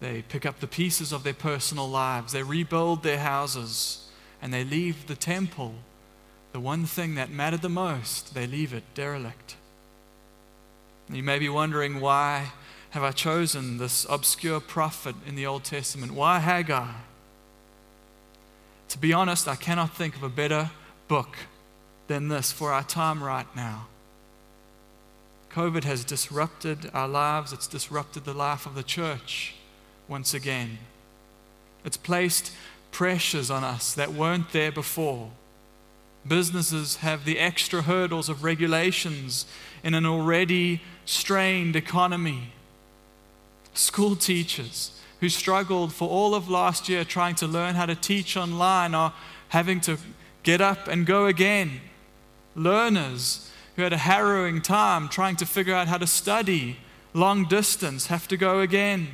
They 0.00 0.22
pick 0.22 0.46
up 0.46 0.60
the 0.60 0.66
pieces 0.66 1.12
of 1.12 1.24
their 1.24 1.34
personal 1.34 1.88
lives, 1.88 2.32
they 2.32 2.42
rebuild 2.42 3.02
their 3.02 3.18
houses, 3.18 4.08
and 4.40 4.52
they 4.52 4.64
leave 4.64 5.06
the 5.06 5.16
temple, 5.16 5.74
the 6.52 6.60
one 6.60 6.84
thing 6.84 7.14
that 7.14 7.30
mattered 7.30 7.62
the 7.62 7.68
most, 7.68 8.34
they 8.34 8.46
leave 8.46 8.74
it 8.74 8.82
derelict. 8.94 9.56
You 11.12 11.22
may 11.22 11.38
be 11.38 11.50
wondering 11.50 12.00
why 12.00 12.52
have 12.90 13.02
I 13.02 13.10
chosen 13.10 13.76
this 13.76 14.06
obscure 14.08 14.60
prophet 14.60 15.14
in 15.26 15.34
the 15.34 15.44
Old 15.44 15.62
Testament? 15.62 16.12
Why 16.12 16.38
Haggai? 16.38 16.92
To 18.88 18.98
be 18.98 19.12
honest, 19.12 19.46
I 19.46 19.56
cannot 19.56 19.94
think 19.94 20.16
of 20.16 20.22
a 20.22 20.30
better 20.30 20.70
book 21.08 21.36
than 22.06 22.28
this 22.28 22.50
for 22.50 22.72
our 22.72 22.82
time 22.82 23.22
right 23.22 23.46
now. 23.54 23.88
COVID 25.52 25.84
has 25.84 26.02
disrupted 26.02 26.90
our 26.94 27.08
lives, 27.08 27.52
it's 27.52 27.66
disrupted 27.66 28.24
the 28.24 28.32
life 28.32 28.64
of 28.64 28.74
the 28.74 28.82
church 28.82 29.54
once 30.08 30.32
again. 30.32 30.78
It's 31.84 31.98
placed 31.98 32.52
pressures 32.90 33.50
on 33.50 33.64
us 33.64 33.92
that 33.94 34.14
weren't 34.14 34.52
there 34.52 34.72
before. 34.72 35.30
Businesses 36.26 36.96
have 36.96 37.24
the 37.24 37.38
extra 37.38 37.82
hurdles 37.82 38.28
of 38.28 38.44
regulations 38.44 39.46
in 39.82 39.94
an 39.94 40.06
already 40.06 40.80
strained 41.04 41.74
economy. 41.74 42.52
School 43.74 44.14
teachers 44.14 45.00
who 45.20 45.28
struggled 45.28 45.92
for 45.92 46.08
all 46.08 46.34
of 46.34 46.48
last 46.48 46.88
year 46.88 47.04
trying 47.04 47.34
to 47.36 47.46
learn 47.46 47.74
how 47.74 47.86
to 47.86 47.94
teach 47.94 48.36
online 48.36 48.94
are 48.94 49.12
having 49.48 49.80
to 49.80 49.96
get 50.42 50.60
up 50.60 50.88
and 50.88 51.06
go 51.06 51.26
again. 51.26 51.80
Learners 52.54 53.50
who 53.76 53.82
had 53.82 53.92
a 53.92 53.98
harrowing 53.98 54.60
time 54.60 55.08
trying 55.08 55.36
to 55.36 55.46
figure 55.46 55.74
out 55.74 55.88
how 55.88 55.98
to 55.98 56.06
study 56.06 56.76
long 57.14 57.46
distance 57.46 58.06
have 58.06 58.28
to 58.28 58.36
go 58.36 58.60
again. 58.60 59.08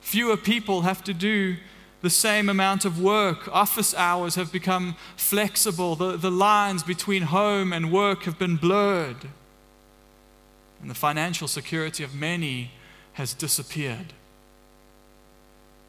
Fewer 0.00 0.36
people 0.36 0.82
have 0.82 1.02
to 1.04 1.14
do 1.14 1.56
the 2.04 2.10
same 2.10 2.50
amount 2.50 2.84
of 2.84 3.00
work. 3.00 3.48
Office 3.50 3.94
hours 3.94 4.34
have 4.34 4.52
become 4.52 4.94
flexible. 5.16 5.96
The, 5.96 6.18
the 6.18 6.30
lines 6.30 6.82
between 6.82 7.22
home 7.22 7.72
and 7.72 7.90
work 7.90 8.24
have 8.24 8.38
been 8.38 8.56
blurred. 8.56 9.16
And 10.82 10.90
the 10.90 10.94
financial 10.94 11.48
security 11.48 12.04
of 12.04 12.14
many 12.14 12.72
has 13.14 13.32
disappeared. 13.32 14.12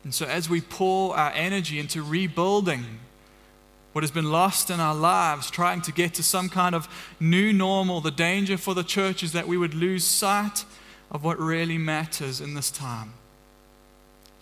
And 0.06 0.14
so, 0.14 0.26
as 0.26 0.50
we 0.50 0.62
pour 0.62 1.18
our 1.18 1.34
energy 1.36 1.80
into 1.80 2.02
rebuilding 2.02 2.86
what 3.92 4.02
has 4.02 4.12
been 4.12 4.32
lost 4.32 4.70
in 4.70 4.80
our 4.80 4.96
lives, 4.96 5.52
trying 5.52 5.82
to 5.82 5.92
get 5.92 6.14
to 6.14 6.24
some 6.24 6.48
kind 6.48 6.74
of 6.74 6.88
new 7.20 7.52
normal, 7.52 8.00
the 8.00 8.10
danger 8.10 8.56
for 8.56 8.74
the 8.74 8.84
church 8.84 9.22
is 9.22 9.34
that 9.34 9.50
we 9.50 9.58
would 9.58 9.74
lose 9.74 10.06
sight 10.06 10.64
of 11.12 11.26
what 11.26 11.38
really 11.38 11.78
matters 11.78 12.40
in 12.40 12.54
this 12.54 12.72
time. 12.72 13.16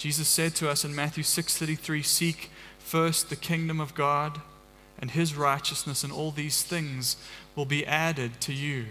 Jesus 0.03 0.27
said 0.27 0.53
to 0.55 0.69
us 0.69 0.83
in 0.83 0.93
Matthew 0.93 1.24
6:33, 1.24 2.03
"Seek 2.03 2.51
first 2.77 3.29
the 3.29 3.38
kingdom 3.38 3.79
of 3.79 3.95
God 3.95 4.41
and 5.00 5.12
his 5.12 5.33
righteousness, 5.33 6.03
and 6.03 6.12
all 6.12 6.29
these 6.29 6.62
things 6.62 7.15
will 7.55 7.63
be 7.63 7.86
added 7.86 8.41
to 8.41 8.51
you." 8.51 8.88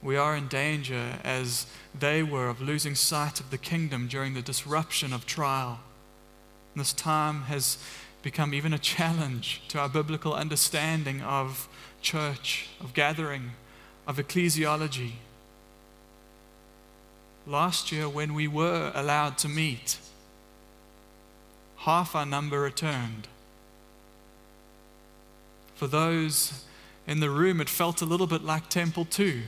We 0.00 0.16
are 0.16 0.36
in 0.36 0.46
danger 0.46 1.18
as 1.24 1.66
they 1.92 2.22
were 2.22 2.48
of 2.48 2.60
losing 2.60 2.94
sight 2.94 3.40
of 3.40 3.50
the 3.50 3.58
kingdom 3.58 4.06
during 4.06 4.34
the 4.34 4.42
disruption 4.42 5.12
of 5.12 5.26
trial. 5.26 5.80
This 6.76 6.92
time 6.92 7.46
has 7.46 7.78
become 8.22 8.54
even 8.54 8.72
a 8.72 8.78
challenge 8.78 9.62
to 9.70 9.80
our 9.80 9.88
biblical 9.88 10.34
understanding 10.34 11.20
of 11.20 11.66
church, 12.00 12.68
of 12.78 12.94
gathering, 12.94 13.56
of 14.06 14.18
ecclesiology. 14.18 15.14
Last 17.46 17.90
year, 17.90 18.08
when 18.08 18.34
we 18.34 18.46
were 18.46 18.92
allowed 18.94 19.36
to 19.38 19.48
meet, 19.48 19.98
half 21.78 22.14
our 22.14 22.24
number 22.24 22.60
returned. 22.60 23.26
For 25.74 25.88
those 25.88 26.64
in 27.06 27.18
the 27.18 27.30
room, 27.30 27.60
it 27.60 27.68
felt 27.68 28.00
a 28.00 28.06
little 28.06 28.28
bit 28.28 28.44
like 28.44 28.68
Temple 28.68 29.04
2 29.04 29.42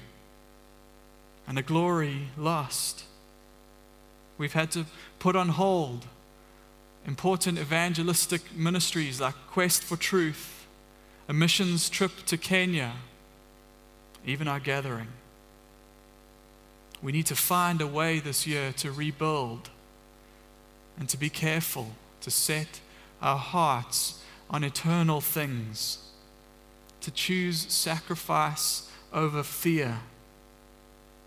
and 1.47 1.59
a 1.59 1.63
glory 1.63 2.29
lost. 2.37 3.05
We've 4.39 4.53
had 4.53 4.73
to 4.73 4.87
put 5.21 5.37
on 5.37 5.51
hold 5.51 6.07
important 7.07 7.59
evangelistic 7.59 8.57
ministries 8.57 9.21
like 9.21 9.35
Quest 9.51 9.85
for 9.85 9.97
Truth, 9.97 10.67
a 11.29 11.33
missions 11.33 11.89
trip 11.89 12.11
to 12.27 12.37
Kenya, 12.37 12.95
even 14.27 14.49
our 14.49 14.59
gathering. 14.59 15.09
We 17.05 17.13
need 17.13 17.27
to 17.27 17.37
find 17.37 17.83
a 17.83 17.87
way 17.87 18.19
this 18.19 18.47
year 18.47 18.73
to 18.79 18.91
rebuild 18.91 19.69
and 20.99 21.07
to 21.11 21.19
be 21.19 21.29
careful 21.29 21.89
to 22.23 22.31
set 22.31 22.81
our 23.21 23.37
hearts 23.37 24.23
on 24.49 24.65
eternal 24.65 25.21
things, 25.21 25.99
to 27.03 27.11
choose 27.11 27.71
sacrifice 27.71 28.91
over 29.13 29.43
fear. 29.43 29.99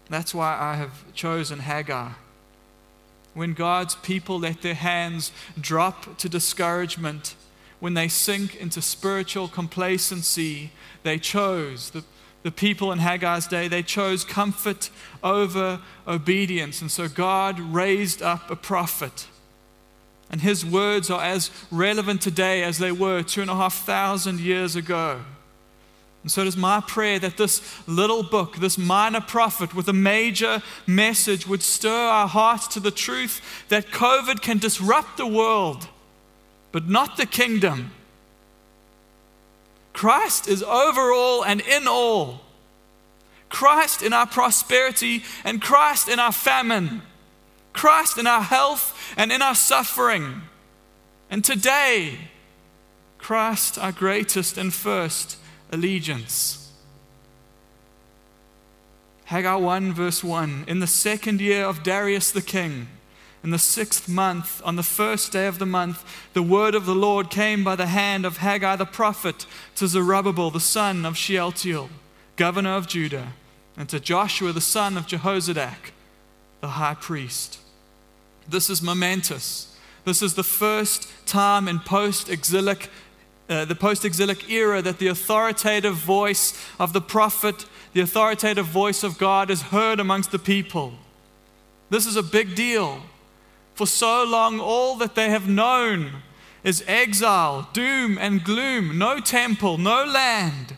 That's 0.09 0.33
why 0.33 0.57
I 0.59 0.77
have 0.77 1.13
chosen 1.13 1.59
Haggai. 1.59 2.09
When 3.35 3.53
God's 3.53 3.93
people 3.97 4.39
let 4.39 4.63
their 4.63 4.73
hands 4.73 5.31
drop 5.61 6.17
to 6.17 6.27
discouragement, 6.27 7.35
when 7.79 7.93
they 7.93 8.07
sink 8.07 8.55
into 8.55 8.81
spiritual 8.81 9.47
complacency, 9.47 10.71
they 11.03 11.19
chose, 11.19 11.91
the, 11.91 12.03
the 12.43 12.51
people 12.51 12.91
in 12.91 12.99
Haggai's 12.99 13.47
day, 13.47 13.67
they 13.67 13.83
chose 13.83 14.23
comfort 14.23 14.89
over 15.23 15.81
obedience. 16.07 16.81
And 16.81 16.91
so 16.91 17.07
God 17.07 17.59
raised 17.59 18.21
up 18.21 18.49
a 18.49 18.55
prophet. 18.55 19.27
And 20.29 20.41
his 20.41 20.65
words 20.65 21.09
are 21.09 21.23
as 21.23 21.51
relevant 21.71 22.21
today 22.21 22.63
as 22.63 22.77
they 22.77 22.91
were 22.91 23.23
two 23.23 23.41
and 23.41 23.49
a 23.49 23.55
half 23.55 23.85
thousand 23.85 24.39
years 24.39 24.75
ago. 24.75 25.21
And 26.23 26.31
so 26.31 26.41
it 26.41 26.47
is 26.47 26.57
my 26.57 26.81
prayer 26.81 27.19
that 27.19 27.37
this 27.37 27.61
little 27.87 28.23
book, 28.23 28.57
this 28.57 28.77
minor 28.77 29.21
prophet 29.21 29.73
with 29.73 29.87
a 29.87 29.93
major 29.93 30.61
message, 30.85 31.47
would 31.47 31.63
stir 31.63 31.89
our 31.89 32.27
hearts 32.27 32.67
to 32.69 32.81
the 32.81 32.91
truth 32.91 33.41
that 33.69 33.87
COVID 33.87 34.41
can 34.41 34.57
disrupt 34.57 35.15
the 35.15 35.27
world, 35.27 35.87
but 36.73 36.89
not 36.89 37.15
the 37.15 37.25
kingdom. 37.25 37.91
Christ 39.97 40.47
is 40.47 40.61
over 40.61 41.11
all 41.11 41.43
and 41.43 41.59
in 41.59 41.87
all. 41.87 42.41
Christ 43.49 44.03
in 44.03 44.13
our 44.13 44.27
prosperity 44.27 45.23
and 45.43 45.59
Christ 45.59 46.07
in 46.07 46.19
our 46.19 46.31
famine. 46.31 47.01
Christ 47.73 48.19
in 48.19 48.27
our 48.27 48.43
health 48.43 48.95
and 49.17 49.31
in 49.31 49.41
our 49.41 49.55
suffering. 49.55 50.43
And 51.31 51.43
today, 51.43 52.19
Christ, 53.17 53.79
our 53.79 53.91
greatest 53.91 54.55
and 54.55 54.71
first 54.71 55.37
allegiance. 55.71 56.71
Haggai 59.25 59.55
1, 59.55 59.93
verse 59.93 60.23
1 60.23 60.65
In 60.67 60.77
the 60.77 60.85
second 60.85 61.41
year 61.41 61.65
of 61.65 61.81
Darius 61.81 62.29
the 62.29 62.43
king, 62.43 62.87
in 63.43 63.51
the 63.51 63.59
sixth 63.59 64.09
month, 64.09 64.61
on 64.65 64.75
the 64.75 64.83
first 64.83 65.31
day 65.31 65.47
of 65.47 65.59
the 65.59 65.65
month, 65.65 66.03
the 66.33 66.43
word 66.43 66.75
of 66.75 66.85
the 66.85 66.95
Lord 66.95 67.29
came 67.29 67.63
by 67.63 67.75
the 67.75 67.87
hand 67.87 68.25
of 68.25 68.37
Haggai 68.37 68.75
the 68.75 68.85
prophet 68.85 69.45
to 69.75 69.87
Zerubbabel 69.87 70.51
the 70.51 70.59
son 70.59 71.05
of 71.05 71.15
Shealtiel, 71.15 71.89
governor 72.35 72.75
of 72.75 72.87
Judah, 72.87 73.33
and 73.77 73.87
to 73.89 73.99
Joshua 73.99 74.51
the 74.51 74.61
son 74.61 74.97
of 74.97 75.07
Jehozadak, 75.07 75.91
the 76.61 76.69
high 76.69 76.95
priest. 76.95 77.59
This 78.49 78.69
is 78.69 78.81
momentous. 78.81 79.77
This 80.03 80.21
is 80.21 80.33
the 80.33 80.43
first 80.43 81.11
time 81.25 81.67
in 81.67 81.79
post 81.79 82.29
exilic 82.29 82.89
uh, 83.49 83.63
the 83.63 83.75
post 83.75 84.03
exilic 84.03 84.49
era 84.49 84.81
that 84.81 84.99
the 84.99 85.07
authoritative 85.07 85.95
voice 85.95 86.53
of 86.79 86.91
the 86.91 86.99
prophet, 86.99 87.65
the 87.93 88.01
authoritative 88.01 88.65
voice 88.65 89.03
of 89.03 89.17
God 89.17 89.49
is 89.49 89.61
heard 89.61 90.01
amongst 90.01 90.31
the 90.31 90.39
people. 90.39 90.93
This 91.89 92.05
is 92.05 92.17
a 92.17 92.23
big 92.23 92.55
deal. 92.55 93.03
For 93.77 93.85
so 93.85 94.23
long, 94.23 94.59
all 94.59 94.95
that 94.95 95.13
they 95.13 95.29
have 95.29 95.47
known 95.47 96.23
is 96.63 96.83
exile, 96.87 97.69
doom, 97.73 98.17
and 98.17 98.43
gloom, 98.43 98.97
no 98.97 99.19
temple, 99.19 99.77
no 99.77 100.03
land. 100.03 100.75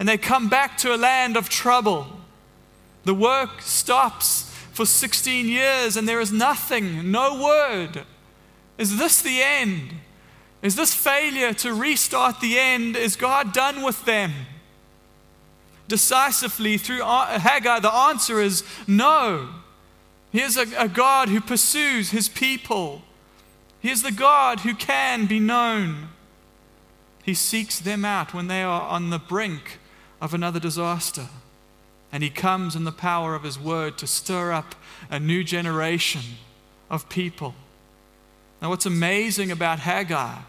And 0.00 0.08
they 0.08 0.18
come 0.18 0.48
back 0.48 0.76
to 0.78 0.92
a 0.92 0.96
land 0.96 1.36
of 1.36 1.48
trouble. 1.48 2.08
The 3.04 3.14
work 3.14 3.62
stops 3.62 4.52
for 4.72 4.84
16 4.84 5.46
years 5.46 5.96
and 5.96 6.08
there 6.08 6.20
is 6.20 6.32
nothing, 6.32 7.12
no 7.12 7.40
word. 7.40 8.04
Is 8.78 8.98
this 8.98 9.22
the 9.22 9.40
end? 9.40 9.92
Is 10.60 10.74
this 10.74 10.92
failure 10.92 11.54
to 11.54 11.72
restart 11.72 12.40
the 12.40 12.58
end? 12.58 12.96
Is 12.96 13.14
God 13.14 13.52
done 13.52 13.82
with 13.82 14.04
them? 14.06 14.32
Decisively 15.86 16.78
through 16.78 17.04
uh, 17.04 17.38
Haggai, 17.38 17.78
the 17.78 17.94
answer 17.94 18.40
is 18.40 18.64
no. 18.88 19.50
He 20.32 20.40
is 20.40 20.56
a, 20.56 20.66
a 20.78 20.88
God 20.88 21.28
who 21.28 21.40
pursues 21.40 22.10
his 22.10 22.28
people. 22.28 23.02
He 23.80 23.90
is 23.90 24.02
the 24.02 24.12
God 24.12 24.60
who 24.60 24.74
can 24.74 25.26
be 25.26 25.40
known. 25.40 26.08
He 27.22 27.34
seeks 27.34 27.78
them 27.78 28.04
out 28.04 28.32
when 28.32 28.46
they 28.46 28.62
are 28.62 28.82
on 28.82 29.10
the 29.10 29.18
brink 29.18 29.78
of 30.20 30.34
another 30.34 30.60
disaster. 30.60 31.26
And 32.12 32.22
he 32.22 32.30
comes 32.30 32.74
in 32.74 32.84
the 32.84 32.92
power 32.92 33.34
of 33.34 33.44
his 33.44 33.58
word 33.58 33.98
to 33.98 34.06
stir 34.06 34.52
up 34.52 34.74
a 35.10 35.20
new 35.20 35.44
generation 35.44 36.22
of 36.88 37.08
people. 37.08 37.54
Now, 38.60 38.70
what's 38.70 38.86
amazing 38.86 39.50
about 39.50 39.80
Haggai 39.80 40.40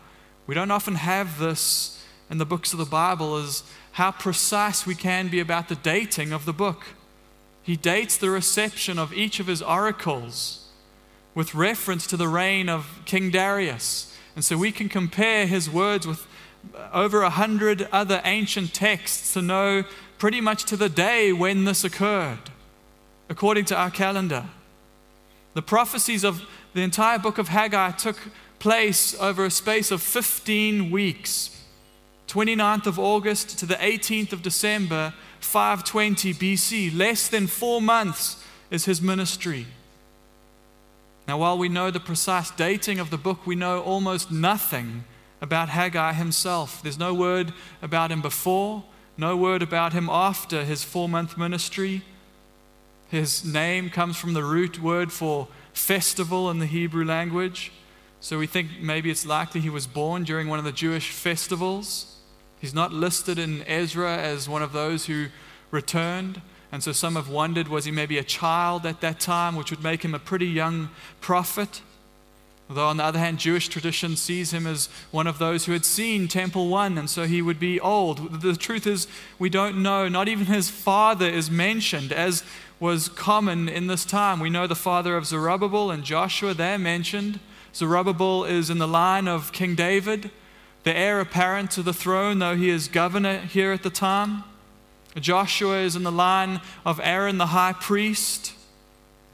we 0.47 0.55
don't 0.55 0.71
often 0.71 0.95
have 0.95 1.39
this 1.39 2.03
in 2.29 2.37
the 2.37 2.45
books 2.45 2.73
of 2.73 2.79
the 2.79 2.85
Bible 2.85 3.37
is 3.37 3.63
how 3.93 4.11
precise 4.11 4.85
we 4.85 4.95
can 4.95 5.29
be 5.29 5.39
about 5.39 5.69
the 5.69 5.75
dating 5.75 6.33
of 6.33 6.43
the 6.43 6.51
book. 6.51 6.87
He 7.63 7.75
dates 7.75 8.17
the 8.17 8.29
reception 8.29 8.97
of 8.97 9.13
each 9.13 9.39
of 9.39 9.47
his 9.47 9.61
oracles 9.61 10.67
with 11.35 11.55
reference 11.55 12.07
to 12.07 12.17
the 12.17 12.27
reign 12.27 12.69
of 12.69 13.01
King 13.05 13.29
Darius. 13.31 14.17
And 14.35 14.43
so 14.43 14.57
we 14.57 14.71
can 14.71 14.89
compare 14.89 15.45
his 15.45 15.69
words 15.69 16.07
with 16.07 16.25
uh, 16.75 16.89
over 16.93 17.21
a 17.21 17.29
hundred 17.29 17.87
other 17.91 18.21
ancient 18.23 18.73
texts 18.73 19.33
to 19.33 19.41
know 19.41 19.83
pretty 20.17 20.41
much 20.41 20.65
to 20.65 20.77
the 20.77 20.89
day 20.89 21.33
when 21.33 21.65
this 21.65 21.83
occurred, 21.83 22.51
according 23.29 23.65
to 23.65 23.75
our 23.75 23.89
calendar. 23.89 24.45
The 25.53 25.61
prophecies 25.61 26.23
of 26.23 26.43
the 26.73 26.81
entire 26.81 27.19
book 27.19 27.37
of 27.37 27.49
Haggai 27.49 27.91
took 27.91 28.17
place 28.59 29.19
over 29.19 29.43
a 29.43 29.51
space 29.51 29.91
of 29.91 30.01
15 30.01 30.91
weeks, 30.91 31.63
29th 32.27 32.85
of 32.85 32.99
August 32.99 33.57
to 33.59 33.65
the 33.65 33.75
18th 33.75 34.31
of 34.31 34.41
December, 34.41 35.13
520 35.41 36.33
BC. 36.33 36.97
Less 36.97 37.27
than 37.27 37.47
four 37.47 37.81
months 37.81 38.43
is 38.69 38.85
his 38.85 39.01
ministry. 39.01 39.67
Now, 41.27 41.37
while 41.37 41.57
we 41.57 41.69
know 41.69 41.91
the 41.91 41.99
precise 41.99 42.51
dating 42.51 42.99
of 42.99 43.09
the 43.09 43.17
book, 43.17 43.45
we 43.45 43.55
know 43.55 43.81
almost 43.81 44.31
nothing 44.31 45.03
about 45.41 45.69
Haggai 45.69 46.13
himself. 46.13 46.81
There's 46.81 46.99
no 46.99 47.13
word 47.13 47.53
about 47.81 48.11
him 48.11 48.21
before, 48.21 48.83
no 49.17 49.35
word 49.35 49.61
about 49.61 49.93
him 49.93 50.09
after 50.09 50.63
his 50.63 50.83
four 50.83 51.09
month 51.09 51.37
ministry. 51.37 52.03
His 53.09 53.43
name 53.43 53.89
comes 53.89 54.17
from 54.17 54.33
the 54.33 54.43
root 54.43 54.81
word 54.81 55.11
for 55.11 55.47
festival 55.73 56.49
in 56.49 56.59
the 56.59 56.65
Hebrew 56.65 57.05
language. 57.05 57.71
So 58.19 58.37
we 58.37 58.47
think 58.47 58.79
maybe 58.79 59.09
it's 59.09 59.25
likely 59.25 59.61
he 59.61 59.69
was 59.69 59.87
born 59.87 60.23
during 60.23 60.47
one 60.47 60.59
of 60.59 60.65
the 60.65 60.71
Jewish 60.71 61.11
festivals. 61.11 62.17
He's 62.61 62.73
not 62.75 62.93
listed 62.93 63.39
in 63.39 63.63
Ezra 63.63 64.17
as 64.17 64.47
one 64.47 64.61
of 64.61 64.71
those 64.71 65.07
who 65.07 65.27
returned. 65.71 66.41
And 66.71 66.83
so 66.83 66.91
some 66.91 67.15
have 67.15 67.27
wondered 67.27 67.67
was 67.67 67.85
he 67.85 67.91
maybe 67.91 68.19
a 68.19 68.23
child 68.23 68.85
at 68.85 69.01
that 69.01 69.19
time, 69.19 69.55
which 69.55 69.71
would 69.71 69.83
make 69.83 70.05
him 70.05 70.13
a 70.13 70.19
pretty 70.19 70.45
young 70.45 70.89
prophet? 71.19 71.81
Although, 72.69 72.87
on 72.87 72.95
the 72.95 73.03
other 73.03 73.19
hand, 73.19 73.39
Jewish 73.39 73.67
tradition 73.67 74.15
sees 74.15 74.53
him 74.53 74.65
as 74.65 74.87
one 75.09 75.27
of 75.27 75.39
those 75.39 75.65
who 75.65 75.73
had 75.73 75.83
seen 75.83 76.29
Temple 76.29 76.69
1, 76.69 76.97
and 76.97 77.09
so 77.09 77.25
he 77.25 77.41
would 77.41 77.59
be 77.59 77.81
old. 77.81 78.41
The 78.41 78.55
truth 78.55 78.87
is, 78.87 79.07
we 79.37 79.49
don't 79.49 79.83
know. 79.83 80.07
Not 80.07 80.29
even 80.29 80.45
his 80.45 80.69
father 80.69 81.27
is 81.27 81.51
mentioned, 81.51 82.13
as 82.13 82.45
was 82.79 83.09
common 83.09 83.67
in 83.67 83.87
this 83.87 84.05
time. 84.05 84.39
We 84.39 84.49
know 84.49 84.67
the 84.67 84.75
father 84.75 85.17
of 85.17 85.25
Zerubbabel 85.25 85.91
and 85.91 86.05
Joshua, 86.05 86.53
they're 86.53 86.77
mentioned. 86.77 87.41
Zerubbabel 87.75 88.45
is 88.45 88.69
in 88.69 88.77
the 88.77 88.87
line 88.87 89.27
of 89.27 89.51
King 89.51 89.75
David, 89.75 90.31
the 90.83 90.95
heir 90.95 91.19
apparent 91.19 91.71
to 91.71 91.83
the 91.83 91.93
throne, 91.93 92.39
though 92.39 92.55
he 92.55 92.69
is 92.69 92.87
governor 92.87 93.39
here 93.39 93.71
at 93.71 93.83
the 93.83 93.89
time. 93.89 94.43
Joshua 95.19 95.79
is 95.79 95.95
in 95.95 96.03
the 96.03 96.11
line 96.11 96.61
of 96.85 96.99
Aaron 97.03 97.37
the 97.37 97.47
high 97.47 97.73
priest. 97.73 98.53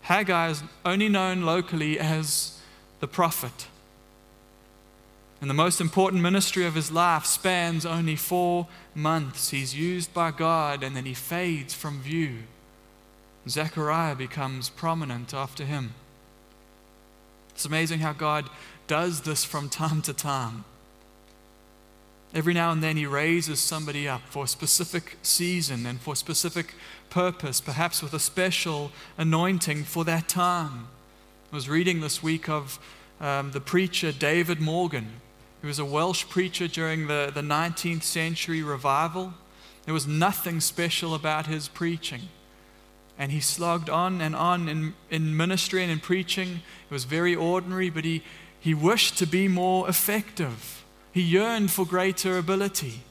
Haggai 0.01 0.49
is 0.49 0.63
only 0.85 1.09
known 1.09 1.43
locally 1.43 1.99
as 1.99 2.59
the 2.99 3.07
prophet. 3.07 3.67
And 5.39 5.49
the 5.49 5.53
most 5.53 5.79
important 5.79 6.23
ministry 6.23 6.65
of 6.65 6.73
his 6.73 6.91
life 6.91 7.25
spans 7.25 7.85
only 7.85 8.15
four 8.15 8.67
months. 8.95 9.51
He's 9.51 9.75
used 9.75 10.13
by 10.13 10.31
God 10.31 10.81
and 10.81 10.95
then 10.95 11.05
he 11.05 11.13
fades 11.13 11.73
from 11.73 12.01
view. 12.01 12.39
Zechariah 13.47 14.15
becomes 14.15 14.69
prominent 14.69 15.33
after 15.33 15.63
him. 15.63 15.93
It's 17.49 17.65
amazing 17.65 17.99
how 17.99 18.13
God 18.13 18.49
does 18.87 19.21
this 19.21 19.45
from 19.45 19.69
time 19.69 20.01
to 20.03 20.13
time. 20.13 20.65
Every 22.33 22.53
now 22.53 22.71
and 22.71 22.83
then, 22.83 22.97
He 22.97 23.05
raises 23.05 23.59
somebody 23.59 24.07
up 24.07 24.21
for 24.29 24.43
a 24.43 24.47
specific 24.47 25.17
season 25.21 25.85
and 25.85 25.99
for 25.99 26.13
a 26.13 26.17
specific 26.17 26.73
purpose, 27.09 27.61
perhaps 27.61 28.03
with 28.03 28.13
a 28.13 28.19
special 28.19 28.91
anointing 29.17 29.85
for 29.85 30.03
that 30.05 30.27
time. 30.27 30.87
I 31.51 31.55
was 31.55 31.69
reading 31.69 32.01
this 32.01 32.21
week 32.21 32.49
of 32.49 32.79
um, 33.21 33.51
the 33.51 33.61
preacher 33.61 34.11
David 34.11 34.59
Morgan, 34.59 35.21
who 35.61 35.67
was 35.67 35.79
a 35.79 35.85
Welsh 35.85 36.25
preacher 36.25 36.67
during 36.67 37.07
the, 37.07 37.31
the 37.33 37.41
19th 37.41 38.03
century 38.03 38.61
revival. 38.61 39.33
There 39.85 39.93
was 39.93 40.05
nothing 40.05 40.59
special 40.59 41.15
about 41.15 41.47
his 41.47 41.69
preaching. 41.69 42.23
And 43.17 43.31
he 43.31 43.39
slogged 43.39 43.89
on 43.89 44.21
and 44.21 44.35
on 44.35 44.69
in, 44.69 44.93
in 45.09 45.35
ministry 45.35 45.81
and 45.81 45.91
in 45.91 45.99
preaching. 45.99 46.61
It 46.89 46.93
was 46.93 47.05
very 47.05 47.33
ordinary, 47.33 47.89
but 47.89 48.03
he, 48.05 48.21
he 48.59 48.73
wished 48.73 49.17
to 49.17 49.25
be 49.25 49.47
more 49.47 49.89
effective. 49.89 50.83
He 51.11 51.21
yearned 51.21 51.71
for 51.71 51.85
greater 51.85 52.37
ability. 52.37 53.01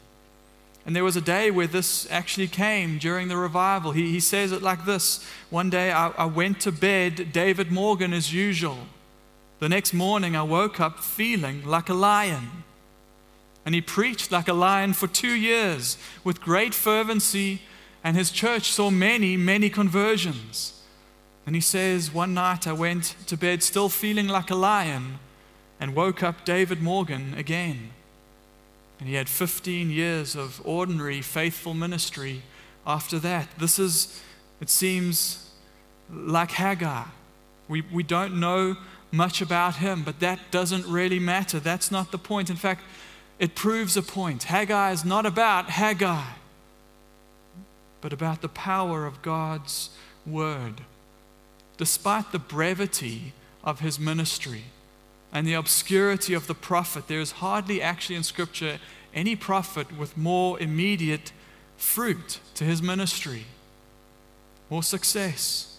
And 0.87 0.94
there 0.94 1.02
was 1.02 1.16
a 1.16 1.20
day 1.20 1.50
where 1.50 1.66
this 1.66 2.06
actually 2.12 2.46
came 2.46 2.98
during 2.98 3.26
the 3.26 3.37
revival. 3.37 3.90
He, 3.90 4.12
he 4.12 4.20
says 4.20 4.52
it 4.52 4.62
like 4.62 4.87
this 4.87 5.26
One 5.50 5.68
day 5.68 5.90
I, 5.90 6.09
I 6.11 6.26
went 6.26 6.61
to 6.61 6.72
bed, 6.72 7.32
David 7.32 7.72
Morgan 7.72 8.12
as 8.12 8.32
usual. 8.32 8.78
The 9.59 9.68
next 9.68 9.92
morning 9.92 10.37
I 10.37 10.42
woke 10.42 10.78
up 10.78 11.00
feeling 11.00 11.64
like 11.64 11.88
a 11.88 11.94
lion. 11.94 12.62
And 13.64 13.74
he 13.74 13.80
preached 13.80 14.30
like 14.30 14.46
a 14.46 14.52
lion 14.52 14.92
for 14.92 15.09
two 15.09 15.35
years 15.35 15.98
with 16.22 16.40
great 16.40 16.72
fervency, 16.72 17.62
and 18.04 18.16
his 18.16 18.30
church 18.30 18.70
saw 18.70 18.90
many, 18.90 19.37
many 19.37 19.68
conversions. 19.68 20.80
And 21.44 21.56
he 21.56 21.61
says, 21.61 22.14
One 22.14 22.32
night 22.32 22.68
I 22.68 22.72
went 22.72 23.16
to 23.26 23.37
bed 23.37 23.64
still 23.64 23.88
feeling 23.88 24.28
like 24.28 24.50
a 24.50 24.54
lion 24.54 25.18
and 25.81 25.95
woke 25.95 26.23
up 26.23 26.45
David 26.45 26.83
Morgan 26.83 27.35
again. 27.35 27.91
And 28.99 29.09
he 29.09 29.15
had 29.15 29.29
15 29.29 29.91
years 29.91 30.35
of 30.35 30.61
ordinary, 30.65 31.21
faithful 31.21 31.75
ministry 31.75 32.43
after 32.87 33.19
that. 33.19 33.49
This 33.59 33.79
is, 33.79 34.23
it 34.61 34.71
seems, 34.71 35.51
like 36.11 36.53
Haggai. 36.53 37.05
We, 37.69 37.83
we 37.93 38.03
don't 38.03 38.39
know 38.39 38.77
much 39.12 39.41
about 39.41 39.77
him, 39.77 40.03
but 40.03 40.21
that 40.21 40.39
doesn't 40.51 40.87
really 40.87 41.19
matter. 41.19 41.61
That's 41.61 41.91
not 41.91 42.11
the 42.11 42.19
point. 42.19 42.49
In 42.49 42.57
fact, 42.57 42.83
it 43.39 43.55
proves 43.55 43.97
a 43.97 44.03
point. 44.03 44.45
Haggai 44.45 44.93
is 44.93 45.05
not 45.05 45.27
about 45.27 45.71
Haggai, 45.71 46.25
but 48.01 48.12
about 48.12 48.41
the 48.41 48.49
power 48.49 49.05
of 49.05 49.21
God's 49.23 49.91
word. 50.25 50.81
Despite 51.77 52.33
the 52.33 52.39
brevity 52.39 53.35
of 53.62 53.81
his 53.81 53.99
ministry, 53.99 54.65
and 55.37 55.46
the 55.46 55.53
obscurity 55.53 56.33
of 56.33 56.46
the 56.46 56.55
prophet, 56.55 57.09
there 57.09 57.20
is 57.20 57.33
hardly 57.33 57.83
actually 57.83 58.16
in 58.16 58.22
Scripture 58.22 58.79
any 59.12 59.37
prophet 59.37 59.87
with 59.99 60.16
more 60.16 60.59
immediate 60.59 61.31
fruit 61.77 62.40
to 62.55 62.64
his 62.64 62.81
ministry, 62.81 63.44
more 64.70 64.83
success. 64.83 65.77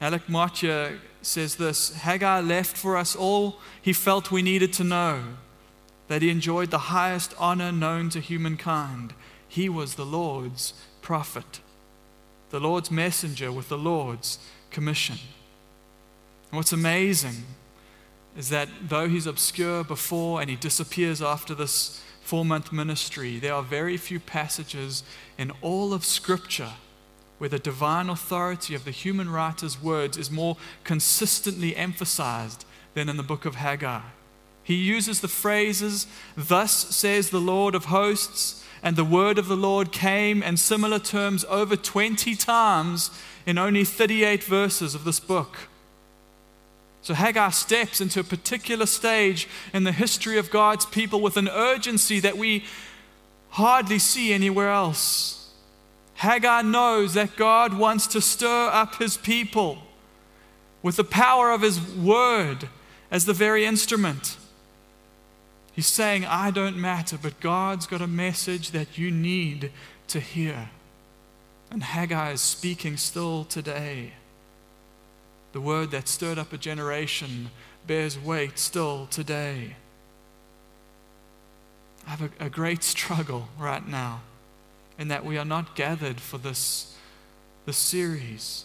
Alec 0.00 0.26
Motyer 0.26 1.00
says 1.20 1.56
this 1.56 1.92
Haggai 1.96 2.40
left 2.40 2.74
for 2.74 2.96
us 2.96 3.14
all 3.14 3.58
he 3.82 3.92
felt 3.92 4.30
we 4.30 4.40
needed 4.40 4.72
to 4.72 4.84
know 4.84 5.22
that 6.08 6.22
he 6.22 6.30
enjoyed 6.30 6.70
the 6.70 6.88
highest 6.96 7.34
honor 7.38 7.72
known 7.72 8.08
to 8.08 8.20
humankind. 8.20 9.12
He 9.46 9.68
was 9.68 9.96
the 9.96 10.06
Lord's 10.06 10.72
prophet, 11.02 11.60
the 12.48 12.58
Lord's 12.58 12.90
messenger 12.90 13.52
with 13.52 13.68
the 13.68 13.76
Lord's 13.76 14.38
commission. 14.70 15.18
What's 16.50 16.72
amazing 16.72 17.44
is 18.36 18.48
that 18.48 18.68
though 18.88 19.08
he's 19.08 19.26
obscure 19.26 19.84
before 19.84 20.40
and 20.40 20.48
he 20.48 20.56
disappears 20.56 21.20
after 21.20 21.54
this 21.54 22.02
four 22.22 22.44
month 22.44 22.72
ministry, 22.72 23.38
there 23.38 23.54
are 23.54 23.62
very 23.62 23.96
few 23.96 24.18
passages 24.18 25.02
in 25.36 25.52
all 25.60 25.92
of 25.92 26.04
Scripture 26.04 26.72
where 27.38 27.48
the 27.48 27.58
divine 27.58 28.08
authority 28.08 28.74
of 28.74 28.84
the 28.84 28.90
human 28.90 29.28
writer's 29.28 29.82
words 29.82 30.16
is 30.16 30.30
more 30.30 30.56
consistently 30.84 31.74
emphasized 31.74 32.64
than 32.94 33.08
in 33.08 33.16
the 33.16 33.22
book 33.22 33.44
of 33.44 33.56
Haggai. 33.56 34.02
He 34.62 34.76
uses 34.76 35.20
the 35.20 35.28
phrases, 35.28 36.06
Thus 36.36 36.72
says 36.94 37.30
the 37.30 37.40
Lord 37.40 37.74
of 37.74 37.86
hosts, 37.86 38.64
and 38.82 38.94
the 38.94 39.04
word 39.04 39.38
of 39.38 39.48
the 39.48 39.56
Lord 39.56 39.90
came, 39.90 40.42
and 40.42 40.58
similar 40.58 40.98
terms 40.98 41.44
over 41.48 41.74
20 41.76 42.36
times 42.36 43.10
in 43.44 43.58
only 43.58 43.84
38 43.84 44.44
verses 44.44 44.94
of 44.94 45.04
this 45.04 45.18
book. 45.18 45.68
So 47.02 47.14
Haggai 47.14 47.50
steps 47.50 48.00
into 48.00 48.20
a 48.20 48.24
particular 48.24 48.86
stage 48.86 49.48
in 49.74 49.82
the 49.84 49.92
history 49.92 50.38
of 50.38 50.50
God's 50.50 50.86
people 50.86 51.20
with 51.20 51.36
an 51.36 51.48
urgency 51.48 52.20
that 52.20 52.38
we 52.38 52.64
hardly 53.50 53.98
see 53.98 54.32
anywhere 54.32 54.70
else. 54.70 55.50
Haggai 56.14 56.62
knows 56.62 57.14
that 57.14 57.36
God 57.36 57.74
wants 57.74 58.06
to 58.08 58.20
stir 58.20 58.68
up 58.68 58.96
his 58.96 59.16
people 59.16 59.78
with 60.80 60.96
the 60.96 61.04
power 61.04 61.50
of 61.50 61.62
his 61.62 61.80
word 61.80 62.68
as 63.10 63.24
the 63.24 63.32
very 63.32 63.64
instrument. 63.64 64.36
He's 65.72 65.86
saying, 65.86 66.24
I 66.24 66.52
don't 66.52 66.76
matter, 66.76 67.18
but 67.20 67.40
God's 67.40 67.86
got 67.86 68.00
a 68.00 68.06
message 68.06 68.70
that 68.70 68.96
you 68.96 69.10
need 69.10 69.72
to 70.08 70.20
hear. 70.20 70.70
And 71.70 71.82
Haggai 71.82 72.32
is 72.32 72.40
speaking 72.40 72.96
still 72.96 73.44
today. 73.44 74.12
The 75.52 75.60
word 75.60 75.90
that 75.90 76.08
stirred 76.08 76.38
up 76.38 76.52
a 76.52 76.58
generation 76.58 77.50
bears 77.86 78.18
weight 78.18 78.58
still 78.58 79.06
today. 79.10 79.76
I 82.06 82.10
have 82.10 82.22
a, 82.22 82.46
a, 82.46 82.50
great 82.50 82.82
struggle 82.82 83.48
right 83.58 83.86
now 83.86 84.22
in 84.98 85.08
that 85.08 85.24
we 85.24 85.38
are 85.38 85.44
not 85.44 85.76
gathered 85.76 86.20
for 86.20 86.38
this, 86.38 86.96
this 87.66 87.76
series. 87.76 88.64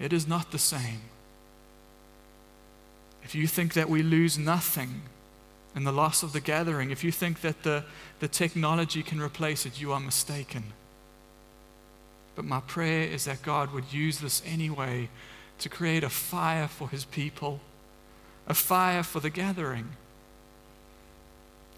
It 0.00 0.12
is 0.12 0.28
not 0.28 0.52
the 0.52 0.58
same. 0.58 1.00
If 3.24 3.34
you 3.34 3.46
think 3.46 3.74
that 3.74 3.88
we 3.88 4.02
lose 4.02 4.38
nothing 4.38 5.02
in 5.74 5.84
the 5.84 5.92
loss 5.92 6.22
of 6.22 6.32
the 6.32 6.40
gathering, 6.40 6.90
if 6.90 7.02
you 7.02 7.12
think 7.12 7.40
that 7.40 7.62
the, 7.62 7.84
the 8.20 8.28
technology 8.28 9.02
can 9.02 9.20
replace 9.20 9.66
it, 9.66 9.80
you 9.80 9.92
are 9.92 10.00
mistaken. 10.00 10.72
But 12.38 12.44
my 12.44 12.60
prayer 12.60 13.02
is 13.02 13.24
that 13.24 13.42
God 13.42 13.72
would 13.72 13.92
use 13.92 14.20
this 14.20 14.44
anyway 14.46 15.08
to 15.58 15.68
create 15.68 16.04
a 16.04 16.08
fire 16.08 16.68
for 16.68 16.88
his 16.88 17.04
people, 17.04 17.58
a 18.46 18.54
fire 18.54 19.02
for 19.02 19.18
the 19.18 19.28
gathering. 19.28 19.88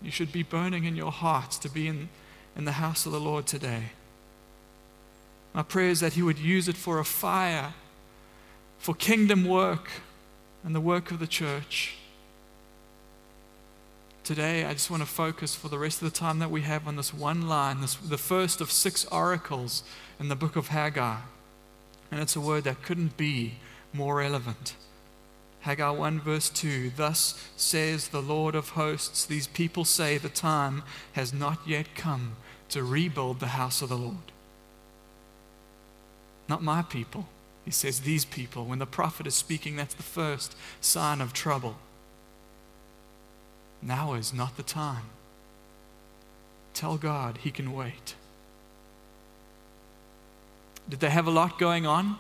You 0.03 0.11
should 0.11 0.33
be 0.33 0.43
burning 0.43 0.85
in 0.85 0.97
your 0.97 1.13
hearts 1.13 1.57
to 1.61 1.71
be 1.71 1.89
in, 1.89 2.11
in 2.55 2.67
the 2.67 2.73
house 2.73 3.07
of 3.07 3.13
the 3.13 3.21
Lord 3.21 3.47
today. 3.47 3.93
My 5.55 5.63
prayer 5.63 5.89
is 5.89 6.01
that 6.01 6.13
he 6.13 6.21
would 6.21 6.39
use 6.39 6.69
it 6.69 6.77
for 6.77 6.99
a 6.99 7.07
fire, 7.07 7.73
for 8.79 8.95
kingdom 8.95 9.47
work 9.47 9.89
and 10.63 10.75
the 10.75 10.81
work 10.83 11.11
of 11.11 11.21
the 11.21 11.27
church. 11.27 11.97
Today, 14.31 14.65
I 14.65 14.75
just 14.75 14.93
want 14.93 15.03
to 15.03 15.09
focus 15.09 15.57
for 15.57 15.67
the 15.67 15.77
rest 15.77 16.01
of 16.01 16.13
the 16.13 16.17
time 16.17 16.39
that 16.39 16.53
we 16.53 16.61
have 16.61 16.87
on 16.87 16.95
this 16.95 17.13
one 17.13 17.49
line, 17.49 17.81
this, 17.81 17.97
the 17.97 18.17
first 18.17 18.61
of 18.61 18.71
six 18.71 19.05
oracles 19.07 19.83
in 20.21 20.29
the 20.29 20.37
book 20.37 20.55
of 20.55 20.69
Haggai. 20.69 21.17
And 22.13 22.21
it's 22.21 22.37
a 22.37 22.41
word 22.41 22.63
that 22.63 22.85
couldn't 22.85 23.17
be 23.17 23.55
more 23.93 24.19
relevant. 24.19 24.77
Haggai 25.63 25.91
1, 25.91 26.21
verse 26.21 26.49
2 26.49 26.93
Thus 26.95 27.45
says 27.57 28.07
the 28.07 28.23
Lord 28.23 28.55
of 28.55 28.69
hosts, 28.69 29.25
these 29.25 29.49
people 29.49 29.85
say 29.85 30.17
the 30.17 30.29
time 30.29 30.85
has 31.15 31.33
not 31.35 31.59
yet 31.67 31.97
come 31.97 32.37
to 32.69 32.85
rebuild 32.85 33.41
the 33.41 33.49
house 33.49 33.83
of 33.83 33.89
the 33.89 33.99
Lord. 33.99 34.31
Not 36.49 36.63
my 36.63 36.83
people. 36.83 37.27
He 37.65 37.73
says 37.73 38.03
these 38.03 38.25
people. 38.25 38.65
When 38.65 38.79
the 38.79 38.87
prophet 38.87 39.27
is 39.27 39.35
speaking, 39.35 39.75
that's 39.75 39.95
the 39.95 40.05
first 40.05 40.55
sign 40.81 41.21
of 41.21 41.33
trouble. 41.33 41.79
Now 43.83 44.15
is 44.15 44.33
not 44.35 44.57
the 44.57 44.63
time. 44.63 45.11
Tell 46.75 46.97
God 46.97 47.39
he 47.39 47.51
can 47.51 47.73
wait. 47.73 48.15
Did 50.89 51.01
they 51.01 51.11
have 51.11 51.27
a 51.27 51.31
lot 51.31 51.59
going 51.59 51.87
on? 51.87 52.19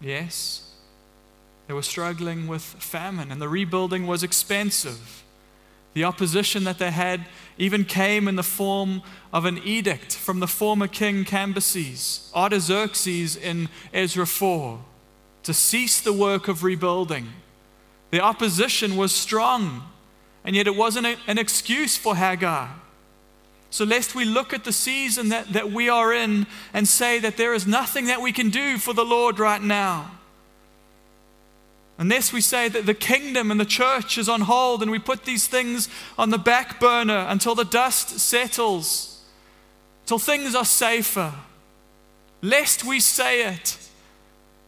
Yes. 0.00 0.74
They 1.66 1.74
were 1.74 1.82
struggling 1.82 2.46
with 2.46 2.62
famine, 2.62 3.30
and 3.30 3.42
the 3.42 3.48
rebuilding 3.48 4.06
was 4.06 4.22
expensive. 4.22 5.22
The 5.94 6.04
opposition 6.04 6.64
that 6.64 6.78
they 6.78 6.90
had 6.90 7.26
even 7.58 7.84
came 7.84 8.28
in 8.28 8.36
the 8.36 8.42
form 8.42 9.02
of 9.32 9.44
an 9.44 9.58
edict 9.58 10.14
from 10.14 10.40
the 10.40 10.46
former 10.46 10.86
king 10.86 11.24
Cambyses, 11.24 12.32
Artaxerxes 12.34 13.36
in 13.36 13.68
Ezra 13.92 14.26
4, 14.26 14.80
to 15.42 15.54
cease 15.54 16.00
the 16.00 16.12
work 16.12 16.46
of 16.48 16.62
rebuilding. 16.62 17.32
The 18.10 18.20
opposition 18.20 18.96
was 18.96 19.12
strong, 19.12 19.82
and 20.48 20.56
yet 20.56 20.66
it 20.66 20.74
wasn't 20.74 21.04
a, 21.04 21.14
an 21.26 21.36
excuse 21.36 21.98
for 21.98 22.16
Haggai. 22.16 22.68
So, 23.68 23.84
lest 23.84 24.14
we 24.14 24.24
look 24.24 24.54
at 24.54 24.64
the 24.64 24.72
season 24.72 25.28
that, 25.28 25.52
that 25.52 25.70
we 25.70 25.90
are 25.90 26.10
in 26.14 26.46
and 26.72 26.88
say 26.88 27.18
that 27.18 27.36
there 27.36 27.52
is 27.52 27.66
nothing 27.66 28.06
that 28.06 28.22
we 28.22 28.32
can 28.32 28.48
do 28.48 28.78
for 28.78 28.94
the 28.94 29.04
Lord 29.04 29.38
right 29.38 29.60
now. 29.60 30.10
Unless 31.98 32.32
we 32.32 32.40
say 32.40 32.66
that 32.66 32.86
the 32.86 32.94
kingdom 32.94 33.50
and 33.50 33.60
the 33.60 33.66
church 33.66 34.16
is 34.16 34.26
on 34.26 34.40
hold 34.40 34.80
and 34.80 34.90
we 34.90 34.98
put 34.98 35.26
these 35.26 35.46
things 35.46 35.90
on 36.16 36.30
the 36.30 36.38
back 36.38 36.80
burner 36.80 37.26
until 37.28 37.54
the 37.54 37.66
dust 37.66 38.18
settles, 38.18 39.22
till 40.06 40.18
things 40.18 40.54
are 40.54 40.64
safer. 40.64 41.34
Lest 42.40 42.86
we 42.86 43.00
say 43.00 43.52
it, 43.52 43.76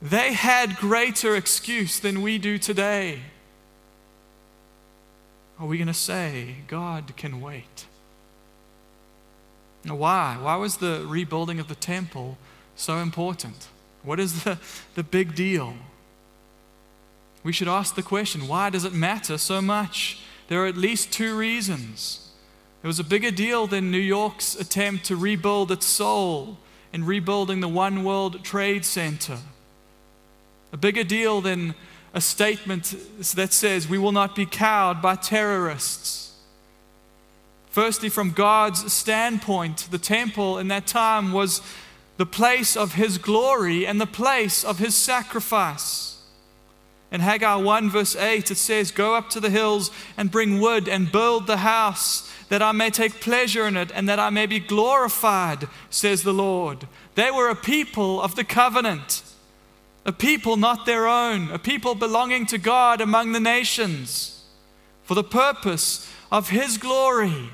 they 0.02 0.34
had 0.34 0.76
greater 0.76 1.34
excuse 1.34 1.98
than 2.00 2.20
we 2.20 2.36
do 2.36 2.58
today. 2.58 3.22
Are 5.60 5.66
we 5.66 5.76
going 5.76 5.88
to 5.88 5.94
say, 5.94 6.56
God 6.68 7.14
can 7.18 7.42
wait? 7.42 7.84
Now, 9.84 9.94
why? 9.94 10.38
Why 10.40 10.56
was 10.56 10.78
the 10.78 11.04
rebuilding 11.06 11.60
of 11.60 11.68
the 11.68 11.74
temple 11.74 12.38
so 12.76 12.96
important? 12.96 13.68
What 14.02 14.18
is 14.18 14.44
the, 14.44 14.58
the 14.94 15.02
big 15.02 15.34
deal? 15.34 15.74
We 17.42 17.52
should 17.52 17.68
ask 17.68 17.94
the 17.94 18.02
question 18.02 18.48
why 18.48 18.70
does 18.70 18.84
it 18.84 18.94
matter 18.94 19.36
so 19.36 19.60
much? 19.60 20.22
There 20.48 20.62
are 20.64 20.66
at 20.66 20.78
least 20.78 21.12
two 21.12 21.36
reasons. 21.36 22.30
It 22.82 22.86
was 22.86 22.98
a 22.98 23.04
bigger 23.04 23.30
deal 23.30 23.66
than 23.66 23.90
New 23.90 23.98
York's 23.98 24.54
attempt 24.58 25.04
to 25.06 25.16
rebuild 25.16 25.70
its 25.70 25.84
soul 25.84 26.56
in 26.90 27.04
rebuilding 27.04 27.60
the 27.60 27.68
One 27.68 28.02
World 28.02 28.42
Trade 28.42 28.86
Center. 28.86 29.38
A 30.72 30.78
bigger 30.78 31.04
deal 31.04 31.42
than 31.42 31.74
a 32.12 32.20
statement 32.20 32.94
that 33.34 33.52
says 33.52 33.88
we 33.88 33.98
will 33.98 34.12
not 34.12 34.34
be 34.34 34.46
cowed 34.46 35.00
by 35.00 35.14
terrorists. 35.14 36.32
Firstly, 37.70 38.08
from 38.08 38.32
God's 38.32 38.92
standpoint, 38.92 39.88
the 39.90 39.98
temple 39.98 40.58
in 40.58 40.68
that 40.68 40.88
time 40.88 41.32
was 41.32 41.62
the 42.16 42.26
place 42.26 42.76
of 42.76 42.94
His 42.94 43.16
glory 43.16 43.86
and 43.86 44.00
the 44.00 44.06
place 44.06 44.64
of 44.64 44.78
His 44.78 44.96
sacrifice. 44.96 46.18
In 47.12 47.20
Haggai 47.20 47.56
1, 47.56 47.90
verse 47.90 48.16
8, 48.16 48.50
it 48.50 48.56
says, 48.56 48.90
Go 48.90 49.14
up 49.14 49.30
to 49.30 49.40
the 49.40 49.50
hills 49.50 49.90
and 50.16 50.30
bring 50.30 50.60
wood 50.60 50.88
and 50.88 51.10
build 51.10 51.46
the 51.46 51.58
house, 51.58 52.30
that 52.48 52.62
I 52.62 52.72
may 52.72 52.90
take 52.90 53.20
pleasure 53.20 53.66
in 53.66 53.76
it 53.76 53.92
and 53.94 54.08
that 54.08 54.18
I 54.18 54.30
may 54.30 54.46
be 54.46 54.60
glorified, 54.60 55.68
says 55.90 56.22
the 56.22 56.34
Lord. 56.34 56.88
They 57.14 57.30
were 57.30 57.48
a 57.48 57.56
people 57.56 58.20
of 58.20 58.34
the 58.34 58.44
covenant 58.44 59.22
a 60.04 60.12
people 60.12 60.56
not 60.56 60.86
their 60.86 61.06
own, 61.06 61.50
a 61.50 61.58
people 61.58 61.94
belonging 61.94 62.46
to 62.46 62.58
God 62.58 63.00
among 63.00 63.32
the 63.32 63.40
nations, 63.40 64.44
for 65.04 65.14
the 65.14 65.24
purpose 65.24 66.10
of 66.30 66.50
His 66.50 66.78
glory. 66.78 67.50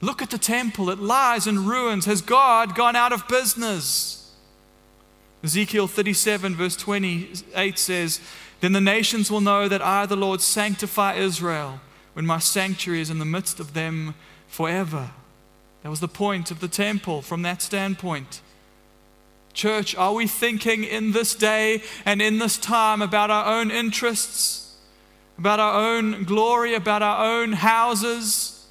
Look 0.00 0.20
at 0.22 0.30
the 0.30 0.38
temple, 0.38 0.90
it 0.90 0.98
lies 0.98 1.46
in 1.46 1.66
ruins. 1.66 2.06
Has 2.06 2.22
God 2.22 2.74
gone 2.74 2.96
out 2.96 3.12
of 3.12 3.28
business? 3.28 4.34
Ezekiel 5.44 5.86
37, 5.86 6.54
verse 6.56 6.76
28 6.76 7.78
says, 7.78 8.20
Then 8.60 8.72
the 8.72 8.80
nations 8.80 9.30
will 9.30 9.40
know 9.40 9.68
that 9.68 9.82
I, 9.82 10.06
the 10.06 10.16
Lord, 10.16 10.40
sanctify 10.40 11.14
Israel 11.14 11.80
when 12.14 12.26
my 12.26 12.38
sanctuary 12.38 13.00
is 13.00 13.10
in 13.10 13.18
the 13.18 13.24
midst 13.24 13.58
of 13.60 13.74
them 13.74 14.14
forever. 14.46 15.10
That 15.82 15.90
was 15.90 16.00
the 16.00 16.08
point 16.08 16.50
of 16.50 16.60
the 16.60 16.68
temple 16.68 17.22
from 17.22 17.42
that 17.42 17.62
standpoint. 17.62 18.40
Church, 19.54 19.94
are 19.94 20.14
we 20.14 20.26
thinking 20.26 20.84
in 20.84 21.12
this 21.12 21.34
day 21.34 21.82
and 22.04 22.22
in 22.22 22.38
this 22.38 22.56
time 22.56 23.02
about 23.02 23.30
our 23.30 23.60
own 23.60 23.70
interests, 23.70 24.76
about 25.36 25.60
our 25.60 25.74
own 25.74 26.24
glory, 26.24 26.74
about 26.74 27.02
our 27.02 27.24
own 27.24 27.52
houses? 27.52 28.66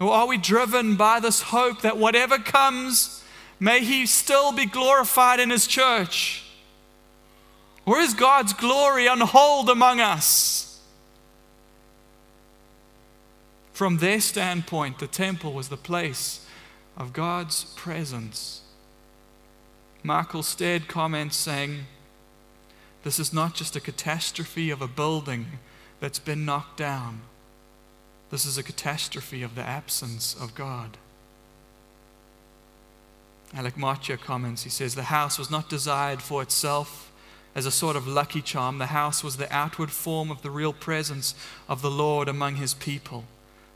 Or 0.00 0.12
are 0.12 0.26
we 0.26 0.38
driven 0.38 0.96
by 0.96 1.20
this 1.20 1.42
hope 1.42 1.82
that 1.82 1.98
whatever 1.98 2.38
comes, 2.38 3.22
may 3.60 3.80
He 3.80 4.06
still 4.06 4.52
be 4.52 4.66
glorified 4.66 5.40
in 5.40 5.50
His 5.50 5.66
church? 5.66 6.44
Or 7.84 7.98
is 7.98 8.14
God's 8.14 8.52
glory 8.52 9.08
on 9.08 9.20
hold 9.20 9.68
among 9.68 10.00
us? 10.00 10.80
From 13.72 13.98
their 13.98 14.20
standpoint, 14.20 14.98
the 14.98 15.06
temple 15.06 15.52
was 15.52 15.68
the 15.68 15.76
place 15.76 16.46
of 16.96 17.12
God's 17.12 17.64
presence. 17.76 18.61
Michael 20.02 20.42
Stead 20.42 20.88
comments 20.88 21.36
saying, 21.36 21.84
This 23.04 23.18
is 23.18 23.32
not 23.32 23.54
just 23.54 23.76
a 23.76 23.80
catastrophe 23.80 24.70
of 24.70 24.82
a 24.82 24.88
building 24.88 25.46
that's 26.00 26.18
been 26.18 26.44
knocked 26.44 26.76
down. 26.76 27.20
This 28.30 28.44
is 28.44 28.58
a 28.58 28.62
catastrophe 28.62 29.42
of 29.42 29.54
the 29.54 29.62
absence 29.62 30.34
of 30.34 30.54
God. 30.54 30.96
Alec 33.54 33.76
Motyer 33.76 34.16
comments, 34.16 34.64
he 34.64 34.70
says, 34.70 34.94
The 34.94 35.04
house 35.04 35.38
was 35.38 35.50
not 35.50 35.68
desired 35.68 36.22
for 36.22 36.42
itself 36.42 37.12
as 37.54 37.66
a 37.66 37.70
sort 37.70 37.96
of 37.96 38.08
lucky 38.08 38.40
charm. 38.40 38.78
The 38.78 38.86
house 38.86 39.22
was 39.22 39.36
the 39.36 39.52
outward 39.54 39.90
form 39.90 40.30
of 40.30 40.42
the 40.42 40.50
real 40.50 40.72
presence 40.72 41.34
of 41.68 41.82
the 41.82 41.90
Lord 41.90 42.28
among 42.28 42.56
his 42.56 42.74
people. 42.74 43.24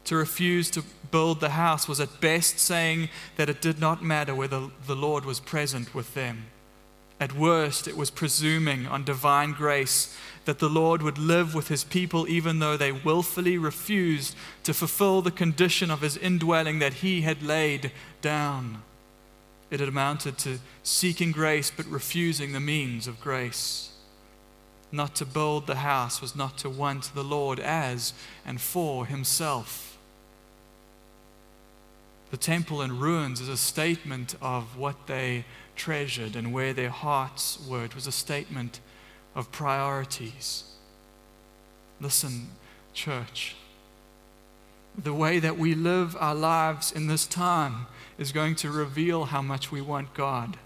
To 0.06 0.16
refuse 0.16 0.70
to 0.70 0.84
build 1.10 1.40
the 1.40 1.50
house 1.50 1.88
was 1.88 2.00
at 2.00 2.20
best 2.20 2.58
saying 2.58 3.08
that 3.36 3.48
it 3.48 3.60
did 3.60 3.80
not 3.80 4.02
matter 4.04 4.34
whether 4.34 4.68
the 4.86 4.96
Lord 4.96 5.24
was 5.24 5.40
present 5.40 5.94
with 5.94 6.14
them. 6.14 6.46
At 7.18 7.34
worst, 7.34 7.88
it 7.88 7.96
was 7.96 8.10
presuming 8.10 8.86
on 8.86 9.02
divine 9.02 9.52
grace 9.52 10.16
that 10.44 10.60
the 10.60 10.68
Lord 10.68 11.02
would 11.02 11.18
live 11.18 11.54
with 11.54 11.68
his 11.68 11.82
people 11.82 12.28
even 12.28 12.60
though 12.60 12.76
they 12.76 12.92
willfully 12.92 13.58
refused 13.58 14.36
to 14.62 14.72
fulfill 14.72 15.22
the 15.22 15.30
condition 15.32 15.90
of 15.90 16.02
his 16.02 16.16
indwelling 16.16 16.78
that 16.78 16.94
he 16.94 17.22
had 17.22 17.42
laid 17.42 17.90
down. 18.20 18.82
It 19.70 19.80
had 19.80 19.88
amounted 19.88 20.38
to 20.38 20.60
seeking 20.84 21.32
grace 21.32 21.72
but 21.74 21.86
refusing 21.86 22.52
the 22.52 22.60
means 22.60 23.08
of 23.08 23.20
grace. 23.20 23.90
Not 24.92 25.16
to 25.16 25.26
build 25.26 25.66
the 25.66 25.76
house 25.76 26.20
was 26.20 26.36
not 26.36 26.58
to 26.58 26.70
want 26.70 27.12
the 27.12 27.24
Lord 27.24 27.58
as 27.58 28.12
and 28.44 28.60
for 28.60 29.06
himself. 29.06 29.95
The 32.30 32.36
temple 32.36 32.82
in 32.82 32.98
ruins 32.98 33.40
is 33.40 33.48
a 33.48 33.56
statement 33.56 34.34
of 34.42 34.76
what 34.76 35.06
they 35.06 35.44
treasured 35.76 36.34
and 36.34 36.52
where 36.52 36.72
their 36.72 36.90
hearts 36.90 37.64
were. 37.68 37.84
It 37.84 37.94
was 37.94 38.06
a 38.06 38.12
statement 38.12 38.80
of 39.34 39.52
priorities. 39.52 40.64
Listen, 42.00 42.48
church, 42.92 43.54
the 44.98 45.14
way 45.14 45.38
that 45.38 45.58
we 45.58 45.74
live 45.74 46.16
our 46.18 46.34
lives 46.34 46.90
in 46.90 47.06
this 47.06 47.26
time 47.26 47.86
is 48.18 48.32
going 48.32 48.56
to 48.56 48.70
reveal 48.70 49.26
how 49.26 49.42
much 49.42 49.70
we 49.70 49.80
want 49.80 50.14
God. 50.14 50.56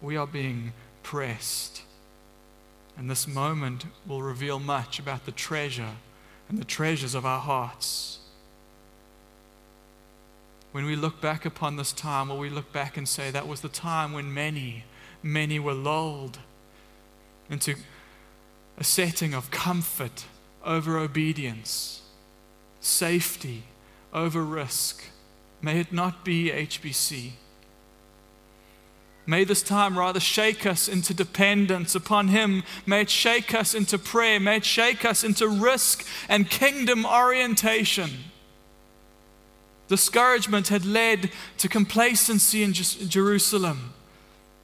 We 0.00 0.16
are 0.16 0.26
being 0.26 0.72
pressed. 1.02 1.82
And 2.96 3.10
this 3.10 3.26
moment 3.26 3.86
will 4.06 4.22
reveal 4.22 4.58
much 4.58 4.98
about 4.98 5.24
the 5.24 5.32
treasure 5.32 5.96
and 6.48 6.58
the 6.58 6.64
treasures 6.64 7.14
of 7.14 7.26
our 7.26 7.40
hearts 7.40 8.17
when 10.72 10.84
we 10.84 10.96
look 10.96 11.20
back 11.20 11.44
upon 11.44 11.76
this 11.76 11.92
time, 11.92 12.28
will 12.28 12.38
we 12.38 12.50
look 12.50 12.72
back 12.72 12.96
and 12.96 13.08
say 13.08 13.30
that 13.30 13.48
was 13.48 13.60
the 13.60 13.68
time 13.68 14.12
when 14.12 14.32
many, 14.32 14.84
many 15.22 15.58
were 15.58 15.74
lulled 15.74 16.38
into 17.50 17.74
a 18.76 18.84
setting 18.84 19.34
of 19.34 19.50
comfort 19.50 20.26
over 20.64 20.98
obedience, 20.98 22.02
safety 22.80 23.64
over 24.12 24.42
risk. 24.42 25.04
May 25.60 25.80
it 25.80 25.92
not 25.92 26.24
be 26.24 26.50
HBC. 26.50 27.32
May 29.26 29.44
this 29.44 29.62
time 29.62 29.98
rather 29.98 30.20
shake 30.20 30.64
us 30.64 30.88
into 30.88 31.12
dependence 31.12 31.94
upon 31.94 32.28
Him. 32.28 32.62
May 32.86 33.02
it 33.02 33.10
shake 33.10 33.54
us 33.54 33.74
into 33.74 33.98
prayer. 33.98 34.40
May 34.40 34.56
it 34.56 34.64
shake 34.64 35.04
us 35.04 35.22
into 35.22 35.48
risk 35.48 36.06
and 36.28 36.48
kingdom 36.48 37.04
orientation. 37.04 38.10
Discouragement 39.88 40.68
had 40.68 40.84
led 40.84 41.30
to 41.56 41.68
complacency 41.68 42.62
in 42.62 42.74
Jerusalem 42.74 43.94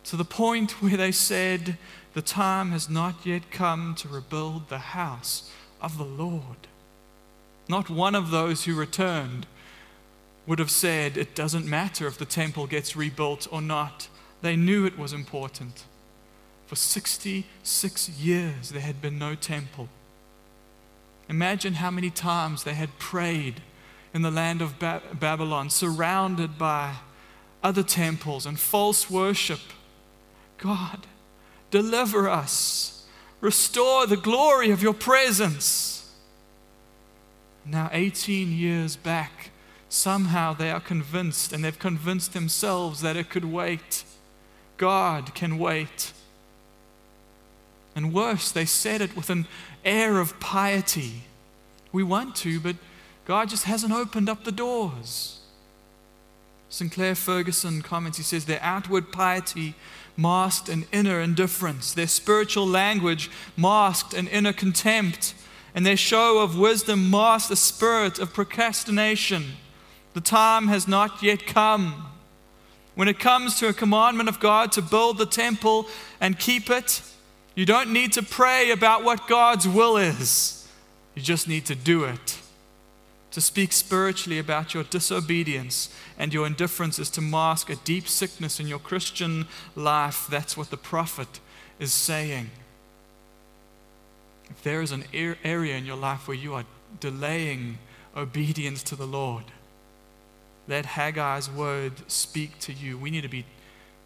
to 0.04 0.16
the 0.16 0.24
point 0.24 0.70
where 0.82 0.96
they 0.96 1.12
said, 1.12 1.78
The 2.12 2.22
time 2.22 2.70
has 2.70 2.88
not 2.88 3.26
yet 3.26 3.50
come 3.50 3.94
to 3.96 4.08
rebuild 4.08 4.68
the 4.68 4.78
house 4.78 5.50
of 5.80 5.98
the 5.98 6.04
Lord. 6.04 6.68
Not 7.68 7.88
one 7.88 8.14
of 8.14 8.30
those 8.30 8.64
who 8.64 8.74
returned 8.74 9.46
would 10.46 10.58
have 10.58 10.70
said, 10.70 11.16
It 11.16 11.34
doesn't 11.34 11.66
matter 11.66 12.06
if 12.06 12.18
the 12.18 12.26
temple 12.26 12.66
gets 12.66 12.94
rebuilt 12.94 13.48
or 13.50 13.62
not. 13.62 14.08
They 14.42 14.56
knew 14.56 14.84
it 14.84 14.98
was 14.98 15.14
important. 15.14 15.84
For 16.66 16.76
66 16.76 18.08
years, 18.10 18.70
there 18.70 18.82
had 18.82 19.00
been 19.00 19.18
no 19.18 19.34
temple. 19.34 19.88
Imagine 21.30 21.74
how 21.74 21.90
many 21.90 22.10
times 22.10 22.64
they 22.64 22.74
had 22.74 22.98
prayed 22.98 23.62
in 24.14 24.22
the 24.22 24.30
land 24.30 24.62
of 24.62 24.78
ba- 24.78 25.02
Babylon, 25.12 25.68
surrounded 25.68 26.56
by 26.56 26.94
other 27.62 27.82
temples 27.82 28.46
and 28.46 28.58
false 28.58 29.10
worship. 29.10 29.60
God, 30.58 31.06
deliver 31.70 32.28
us, 32.28 33.04
restore 33.40 34.06
the 34.06 34.16
glory 34.16 34.70
of 34.70 34.82
your 34.82 34.94
presence. 34.94 36.12
Now, 37.66 37.90
18 37.92 38.52
years 38.52 38.94
back, 38.94 39.50
somehow 39.88 40.52
they 40.52 40.70
are 40.70 40.80
convinced, 40.80 41.52
and 41.52 41.64
they've 41.64 41.78
convinced 41.78 42.34
themselves 42.34 43.00
that 43.00 43.16
it 43.16 43.30
could 43.30 43.44
wait. 43.44 44.04
God 44.76 45.34
can 45.34 45.58
wait. 45.58 46.12
And 47.96 48.12
worse, 48.12 48.50
they 48.50 48.64
said 48.64 49.00
it 49.00 49.16
with 49.16 49.30
an 49.30 49.46
air 49.84 50.18
of 50.18 50.38
piety. 50.40 51.24
We 51.90 52.02
want 52.02 52.36
to, 52.36 52.60
but 52.60 52.76
God 53.24 53.48
just 53.48 53.64
hasn't 53.64 53.92
opened 53.92 54.28
up 54.28 54.44
the 54.44 54.52
doors. 54.52 55.40
Sinclair 56.68 57.14
Ferguson 57.14 57.82
comments, 57.82 58.18
he 58.18 58.24
says, 58.24 58.44
their 58.44 58.62
outward 58.62 59.12
piety 59.12 59.74
masked 60.16 60.68
an 60.68 60.86
inner 60.92 61.20
indifference, 61.20 61.92
their 61.92 62.06
spiritual 62.06 62.66
language 62.66 63.30
masked 63.56 64.12
an 64.14 64.26
inner 64.28 64.52
contempt, 64.52 65.34
and 65.74 65.84
their 65.84 65.96
show 65.96 66.40
of 66.40 66.58
wisdom 66.58 67.10
masked 67.10 67.50
a 67.50 67.56
spirit 67.56 68.18
of 68.18 68.34
procrastination. 68.34 69.52
The 70.14 70.20
time 70.20 70.68
has 70.68 70.86
not 70.86 71.22
yet 71.22 71.46
come. 71.46 72.06
When 72.94 73.08
it 73.08 73.18
comes 73.18 73.58
to 73.58 73.68
a 73.68 73.72
commandment 73.72 74.28
of 74.28 74.38
God 74.38 74.70
to 74.72 74.82
build 74.82 75.18
the 75.18 75.26
temple 75.26 75.88
and 76.20 76.38
keep 76.38 76.70
it, 76.70 77.02
you 77.56 77.66
don't 77.66 77.92
need 77.92 78.12
to 78.12 78.22
pray 78.22 78.70
about 78.70 79.02
what 79.02 79.26
God's 79.26 79.66
will 79.66 79.96
is. 79.96 80.68
You 81.14 81.22
just 81.22 81.48
need 81.48 81.66
to 81.66 81.74
do 81.74 82.04
it. 82.04 82.38
To 83.34 83.40
speak 83.40 83.72
spiritually 83.72 84.38
about 84.38 84.74
your 84.74 84.84
disobedience 84.84 85.92
and 86.16 86.32
your 86.32 86.46
indifference 86.46 87.00
is 87.00 87.10
to 87.10 87.20
mask 87.20 87.68
a 87.68 87.74
deep 87.74 88.06
sickness 88.06 88.60
in 88.60 88.68
your 88.68 88.78
Christian 88.78 89.48
life. 89.74 90.28
That's 90.30 90.56
what 90.56 90.70
the 90.70 90.76
prophet 90.76 91.40
is 91.80 91.92
saying. 91.92 92.52
If 94.48 94.62
there 94.62 94.80
is 94.82 94.92
an 94.92 95.02
area 95.12 95.76
in 95.76 95.84
your 95.84 95.96
life 95.96 96.28
where 96.28 96.36
you 96.36 96.54
are 96.54 96.64
delaying 97.00 97.78
obedience 98.16 98.84
to 98.84 98.94
the 98.94 99.04
Lord, 99.06 99.46
let 100.68 100.84
Haggai's 100.84 101.50
word 101.50 102.08
speak 102.08 102.60
to 102.60 102.72
you. 102.72 102.96
We 102.96 103.10
need 103.10 103.22
to 103.22 103.28
be 103.28 103.46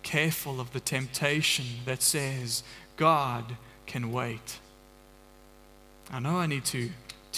careful 0.03 0.59
of 0.59 0.73
the 0.73 0.81
temptation 0.81 1.67
that 1.85 2.01
says 2.01 2.62
God 2.97 3.59
can 3.85 4.11
wait. 4.11 4.59
I 6.11 6.19
know 6.19 6.37
I 6.37 6.47
need 6.47 6.64
to 6.64 6.88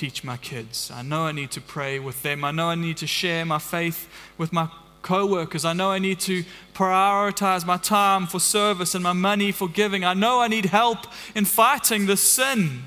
teach 0.00 0.24
my 0.24 0.38
kids. 0.38 0.90
I 0.94 1.02
know 1.02 1.24
I 1.26 1.32
need 1.32 1.50
to 1.50 1.60
pray 1.60 1.98
with 1.98 2.22
them. 2.22 2.42
I 2.42 2.52
know 2.52 2.68
I 2.70 2.74
need 2.74 2.96
to 2.98 3.06
share 3.06 3.44
my 3.44 3.58
faith 3.58 4.08
with 4.38 4.50
my 4.50 4.70
co-workers. 5.02 5.66
I 5.66 5.74
know 5.74 5.90
I 5.90 5.98
need 5.98 6.20
to 6.20 6.42
prioritize 6.72 7.66
my 7.66 7.76
time 7.76 8.26
for 8.26 8.40
service 8.40 8.94
and 8.94 9.04
my 9.04 9.12
money 9.12 9.52
for 9.52 9.68
giving. 9.68 10.02
I 10.02 10.14
know 10.14 10.40
I 10.40 10.48
need 10.48 10.64
help 10.64 11.00
in 11.34 11.44
fighting 11.44 12.06
the 12.06 12.16
sin. 12.16 12.84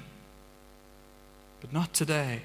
But 1.62 1.72
not 1.72 1.94
today. 1.94 2.42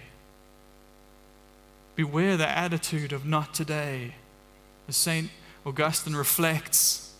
Beware 1.96 2.36
the 2.36 2.48
attitude 2.48 3.14
of 3.14 3.24
not 3.24 3.54
today. 3.54 4.16
As 4.86 4.96
St. 4.96 5.30
Augustine 5.64 6.14
reflects, 6.14 7.14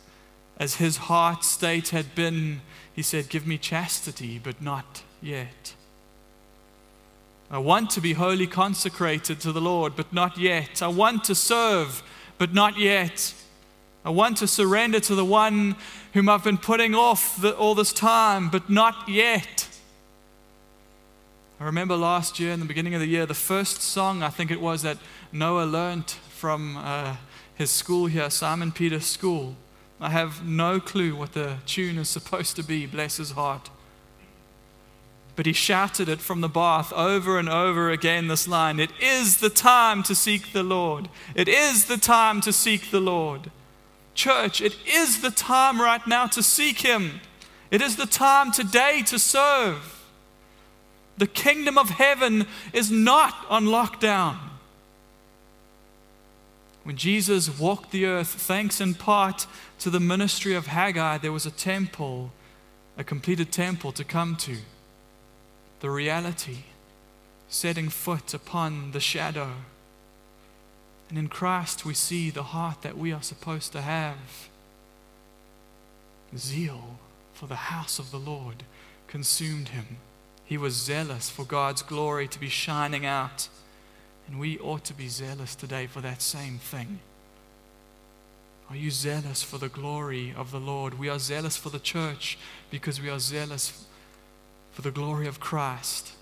as 0.59 0.77
his 0.77 0.99
heart 0.99 1.45
state 1.45 1.89
had 1.89 2.15
been, 2.15 2.61
he 2.93 3.01
said, 3.01 3.31
Give 3.31 3.47
me 3.47 3.57
chastity, 3.57 4.39
but 4.39 4.61
not 4.61 5.03
yet. 5.23 5.75
I 7.51 7.59
want 7.59 7.89
to 7.91 8.03
be 8.03 8.13
wholly 8.13 8.47
consecrated 8.47 9.41
to 9.41 9.53
the 9.53 9.61
Lord, 9.61 9.97
but 9.97 10.13
not 10.13 10.37
yet. 10.37 10.83
I 10.83 10.89
want 10.89 11.25
to 11.25 11.35
serve, 11.35 12.03
but 12.37 12.53
not 12.53 12.79
yet. 12.79 13.33
I 14.05 14.11
want 14.11 14.37
to 14.39 14.47
surrender 14.47 15.01
to 15.01 15.15
the 15.15 15.25
one 15.25 15.77
whom 16.13 16.29
I've 16.29 16.45
been 16.45 16.59
putting 16.59 16.95
off 16.95 17.41
the, 17.41 17.57
all 17.57 17.75
this 17.75 17.95
time, 17.95 18.51
but 18.51 18.69
not 18.69 19.09
yet. 19.09 19.67
I 21.59 21.65
remember 21.65 21.97
last 21.97 22.39
year, 22.39 22.53
in 22.53 22.61
the 22.61 22.67
beginning 22.67 22.95
of 22.95 23.01
the 23.01 23.07
year, 23.07 23.25
the 23.25 23.33
first 23.33 23.81
song 23.81 24.23
I 24.23 24.29
think 24.29 24.51
it 24.51 24.61
was 24.61 24.83
that 24.83 24.99
Noah 25.33 25.65
learnt 25.65 26.11
from 26.29 26.77
uh, 26.77 27.17
his 27.55 27.71
school 27.71 28.07
here, 28.07 28.29
Simon 28.29 28.73
Peter 28.73 29.01
School. 29.01 29.57
I 30.01 30.11
have 30.11 30.47
no 30.47 30.81
clue 30.81 31.17
what 31.17 31.33
the 31.33 31.57
tune 31.65 31.97
is 31.97 32.11
supposed 32.11 32.57
to 32.57 32.63
be, 32.63 32.85
bless 32.85 33.17
his 33.17 33.31
heart 33.31 33.71
but 35.39 35.47
he 35.47 35.53
shouted 35.53 36.09
it 36.09 36.21
from 36.21 36.41
the 36.41 36.49
bath 36.49 36.93
over 36.93 37.39
and 37.39 37.49
over 37.49 37.91
again 37.91 38.27
this 38.27 38.49
line 38.49 38.81
It 38.81 38.91
is 39.01 39.37
the 39.37 39.49
time 39.49 40.03
to 40.03 40.15
seek 40.17 40.53
the 40.53 40.65
Lord. 40.65 41.09
It 41.33 41.47
is 41.47 41.85
the 41.85 41.97
time 41.97 42.41
to 42.41 42.53
seek 42.53 42.91
the 42.91 42.99
Lord. 42.99 43.53
Church, 44.17 44.61
it 44.61 44.75
is 44.85 45.21
the 45.21 45.31
time 45.31 45.81
right 45.81 46.05
now 46.09 46.27
to 46.27 46.43
seek 46.43 46.81
him. 46.81 47.21
It 47.71 47.81
is 47.81 47.95
the 47.95 48.05
time 48.05 48.51
today 48.51 49.03
to 49.07 49.17
serve. 49.17 50.05
The 51.19 51.29
kingdom 51.29 51.79
of 51.79 51.91
heaven 51.91 52.49
is 52.73 52.91
not 52.91 53.47
on 53.49 53.67
lockdown. 53.67 54.39
When 56.83 56.97
Jesus 56.97 57.61
walked 57.61 57.93
the 57.93 58.07
earth, 58.07 58.27
thanks 58.27 58.81
in 58.81 58.95
part 58.95 59.47
to 59.79 59.89
the 59.89 60.01
ministry 60.01 60.57
of 60.57 60.67
Haggai, 60.67 61.19
there 61.19 61.31
was 61.31 61.47
a 61.47 61.53
temple, 61.53 62.33
a 62.97 63.05
completed 63.05 63.53
temple 63.53 63.93
to 63.93 64.03
come 64.03 64.35
to 64.39 64.57
the 65.81 65.91
reality, 65.91 66.59
setting 67.49 67.89
foot 67.89 68.35
upon 68.35 68.93
the 68.93 69.01
shadow. 69.01 69.53
And 71.09 71.19
in 71.19 71.29
Christ, 71.29 71.85
we 71.85 71.95
see 71.95 72.31
the 72.31 72.43
heart 72.43 72.83
that 72.83 72.99
we 72.99 73.13
are 73.13 73.23
supposed 73.23 73.73
to 73.73 73.81
have 73.81 74.49
zeal 76.37 76.99
for 77.33 77.47
the 77.47 77.57
house 77.57 77.99
of 77.99 78.11
the 78.11 78.19
Lord 78.19 78.65
consumed 79.07 79.69
him. 79.69 79.97
He 80.45 80.59
was 80.59 80.75
zealous 80.75 81.31
for 81.31 81.45
God's 81.45 81.83
glory 81.83 82.29
to 82.29 82.41
be 82.41 82.49
shining 82.49 83.07
out. 83.07 83.49
And 84.27 84.39
we 84.39 84.59
ought 84.59 84.85
to 84.85 84.95
be 84.95 85.09
zealous 85.09 85.55
today 85.55 85.87
for 85.87 86.01
that 86.03 86.21
same 86.21 86.59
thing. 86.59 87.01
Are 88.69 88.77
you 88.77 88.91
zealous 88.91 89.43
for 89.43 89.57
the 89.57 89.71
glory 89.71 90.35
of 90.37 90.51
the 90.51 90.61
Lord? 90.61 90.99
We 90.99 91.09
are 91.09 91.19
zealous 91.19 91.57
for 91.57 91.71
the 91.71 91.79
church 91.79 92.39
because 92.71 93.01
we 93.01 93.09
are 93.09 93.19
zealous 93.19 93.87
for 94.79 94.83
the 94.83 94.91
glory 94.93 95.27
of 95.27 95.41
Christ. 95.41 96.13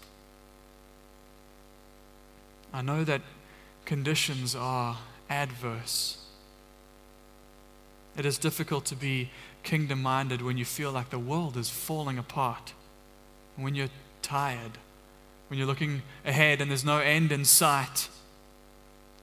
I 2.72 2.80
know 2.80 3.04
that 3.04 3.20
conditions 3.84 4.56
are 4.56 4.96
adverse. 5.28 6.24
It 8.16 8.24
is 8.24 8.38
difficult 8.38 8.86
to 8.86 8.96
be 8.96 9.28
kingdom 9.62 10.00
minded 10.00 10.40
when 10.40 10.56
you 10.56 10.64
feel 10.64 10.90
like 10.90 11.10
the 11.10 11.18
world 11.18 11.58
is 11.58 11.68
falling 11.68 12.16
apart, 12.16 12.72
when 13.56 13.74
you're 13.74 13.90
tired, 14.22 14.78
when 15.48 15.58
you're 15.58 15.68
looking 15.68 16.00
ahead 16.24 16.62
and 16.62 16.70
there's 16.70 16.82
no 16.82 17.00
end 17.00 17.32
in 17.32 17.44
sight. 17.44 18.08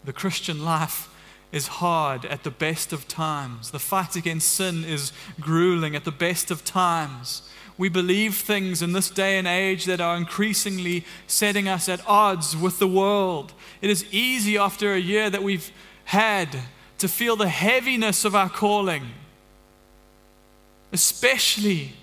The 0.03 0.13
Christian 0.13 0.63
life 0.63 1.09
is 1.51 1.67
hard 1.67 2.25
at 2.25 2.43
the 2.43 2.51
best 2.51 2.93
of 2.93 3.07
times. 3.07 3.71
The 3.71 3.79
fight 3.79 4.15
against 4.15 4.49
sin 4.49 4.83
is 4.85 5.11
grueling 5.39 5.95
at 5.95 6.03
the 6.03 6.11
best 6.11 6.51
of 6.51 6.63
times. 6.63 7.41
We 7.77 7.89
believe 7.89 8.35
things 8.35 8.81
in 8.81 8.93
this 8.93 9.09
day 9.09 9.37
and 9.37 9.47
age 9.47 9.85
that 9.85 9.99
are 9.99 10.15
increasingly 10.15 11.05
setting 11.25 11.67
us 11.67 11.89
at 11.89 12.07
odds 12.07 12.55
with 12.55 12.79
the 12.79 12.87
world. 12.87 13.53
It 13.81 13.89
is 13.89 14.05
easy 14.11 14.57
after 14.57 14.93
a 14.93 14.99
year 14.99 15.29
that 15.29 15.43
we've 15.43 15.71
had 16.05 16.59
to 16.99 17.07
feel 17.07 17.35
the 17.35 17.49
heaviness 17.49 18.25
of 18.25 18.35
our 18.35 18.49
calling, 18.49 19.07
especially 20.91 21.93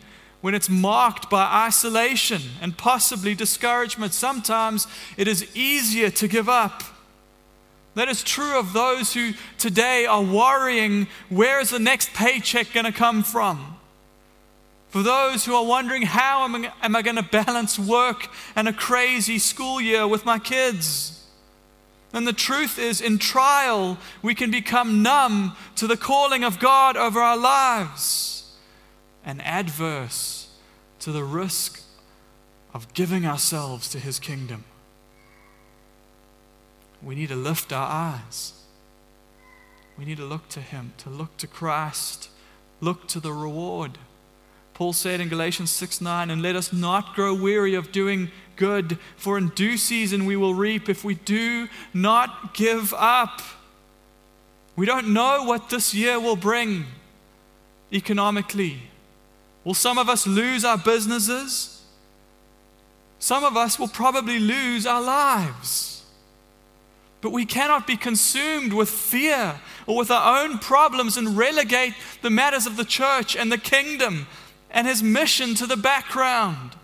when 0.41 0.55
it's 0.55 0.69
marked 0.69 1.31
by 1.31 1.45
isolation 1.67 2.43
and 2.61 2.77
possibly 2.77 3.35
discouragement. 3.35 4.13
Sometimes 4.13 4.87
it 5.17 5.29
is 5.29 5.55
easier 5.55 6.11
to 6.11 6.27
give 6.27 6.49
up. 6.49 6.83
That 7.95 8.09
is 8.09 8.23
true 8.23 8.59
of 8.59 8.73
those 8.73 9.15
who 9.15 9.33
today 9.59 10.07
are 10.07 10.23
worrying 10.23 11.09
where 11.29 11.61
is 11.61 11.71
the 11.71 11.79
next 11.79 12.13
paycheck 12.15 12.73
going 12.73 12.87
to 12.87 12.93
come 12.93 13.23
from? 13.23 13.80
For 14.91 15.03
those 15.05 15.45
who 15.45 15.55
are 15.55 15.65
wondering, 15.65 16.03
how 16.03 16.45
am 16.45 16.57
I, 16.57 16.73
am 16.83 16.97
I 16.97 17.03
going 17.03 17.17
to 17.17 17.23
balance 17.23 17.79
work 17.79 18.29
and 18.57 18.69
a 18.69 18.73
crazy 18.73 19.39
school 19.39 19.81
year 19.81 20.07
with 20.07 20.25
my 20.25 20.39
kids? 20.39 21.25
And 22.13 22.27
the 22.27 22.33
truth 22.33 22.77
is, 22.77 23.01
in 23.01 23.19
trial, 23.19 23.99
we 24.21 24.35
can 24.35 24.51
become 24.51 25.03
numb 25.03 25.57
to 25.77 25.87
the 25.87 25.97
calling 25.97 26.43
of 26.43 26.59
God 26.59 26.97
over 26.97 27.21
our 27.21 27.37
lives 27.37 28.53
and 29.25 29.41
adverse 29.43 30.49
to 30.99 31.13
the 31.13 31.23
risk 31.23 31.83
of 32.75 32.93
giving 32.93 33.25
ourselves 33.25 33.89
to 33.91 34.01
His 34.01 34.19
kingdom. 34.19 34.65
We 37.01 37.15
need 37.15 37.29
to 37.29 37.37
lift 37.37 37.73
our 37.73 37.87
eyes. 37.89 38.55
We 39.97 40.05
need 40.05 40.17
to 40.17 40.25
look 40.25 40.49
to 40.51 40.61
Him, 40.61 40.95
to 40.99 41.11
look 41.11 41.37
to 41.37 41.47
Christ, 41.47 42.29
look 42.81 43.07
to 43.09 43.21
the 43.21 43.33
reward. 43.33 43.99
Paul 44.81 44.95
said 44.95 45.21
in 45.21 45.29
Galatians 45.29 45.71
6 45.73 46.01
9, 46.01 46.31
and 46.31 46.41
let 46.41 46.57
us 46.57 46.73
not 46.73 47.15
grow 47.15 47.35
weary 47.35 47.75
of 47.75 47.93
doing 47.93 48.31
good, 48.57 48.97
for 49.15 49.37
in 49.37 49.51
due 49.51 49.77
season 49.77 50.25
we 50.25 50.37
will 50.37 50.55
reap 50.55 50.89
if 50.89 51.05
we 51.05 51.17
do 51.17 51.69
not 51.93 52.55
give 52.55 52.95
up. 52.95 53.43
We 54.77 54.87
don't 54.87 55.13
know 55.13 55.45
what 55.45 55.69
this 55.69 55.93
year 55.93 56.19
will 56.19 56.35
bring 56.35 56.87
economically. 57.93 58.85
Will 59.65 59.75
some 59.75 59.99
of 59.99 60.09
us 60.09 60.27
lose 60.27 60.65
our 60.65 60.79
businesses? 60.79 61.83
Some 63.19 63.45
of 63.45 63.59
us 63.59 63.79
will 63.79 63.87
probably 63.87 64.39
lose 64.39 64.87
our 64.87 65.03
lives. 65.03 66.07
But 67.21 67.33
we 67.33 67.45
cannot 67.45 67.87
be 67.87 67.99
consumed 67.99 68.73
with 68.73 68.89
fear 68.89 69.61
or 69.87 69.99
with 69.99 70.11
our 70.11 70.43
own 70.43 70.59
problems 70.59 71.19
and 71.19 71.37
relegate 71.37 71.93
the 72.23 72.31
matters 72.31 72.65
of 72.65 72.79
the 72.79 72.85
church 72.87 73.37
and 73.37 73.53
the 73.53 73.59
kingdom 73.59 74.27
and 74.71 74.87
his 74.87 75.03
mission 75.03 75.55
to 75.57 75.67
the 75.67 75.77
background. 75.77 76.77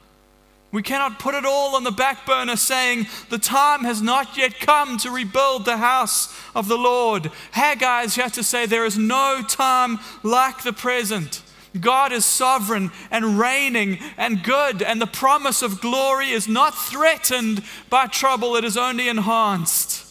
We 0.72 0.82
cannot 0.82 1.18
put 1.18 1.34
it 1.34 1.46
all 1.46 1.76
on 1.76 1.84
the 1.84 1.90
back 1.90 2.26
burner 2.26 2.56
saying, 2.56 3.06
The 3.30 3.38
time 3.38 3.84
has 3.84 4.02
not 4.02 4.36
yet 4.36 4.58
come 4.58 4.98
to 4.98 5.10
rebuild 5.10 5.64
the 5.64 5.78
house 5.78 6.34
of 6.54 6.68
the 6.68 6.76
Lord. 6.76 7.30
Haggai 7.52 8.02
is 8.02 8.16
here 8.16 8.28
to 8.30 8.42
say, 8.42 8.66
There 8.66 8.84
is 8.84 8.98
no 8.98 9.42
time 9.48 9.98
like 10.22 10.62
the 10.64 10.72
present. 10.72 11.42
God 11.80 12.12
is 12.12 12.24
sovereign 12.24 12.90
and 13.10 13.38
reigning 13.38 13.98
and 14.16 14.42
good, 14.42 14.82
and 14.82 15.00
the 15.00 15.06
promise 15.06 15.62
of 15.62 15.80
glory 15.80 16.30
is 16.30 16.48
not 16.48 16.74
threatened 16.74 17.62
by 17.90 18.06
trouble, 18.06 18.56
it 18.56 18.64
is 18.64 18.76
only 18.76 19.08
enhanced 19.08 20.06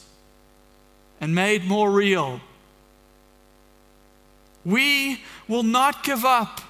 and 1.22 1.34
made 1.34 1.66
more 1.66 1.92
real. 1.92 2.40
We 4.64 5.22
will 5.48 5.64
not 5.64 6.04
give 6.04 6.26
up 6.26 6.62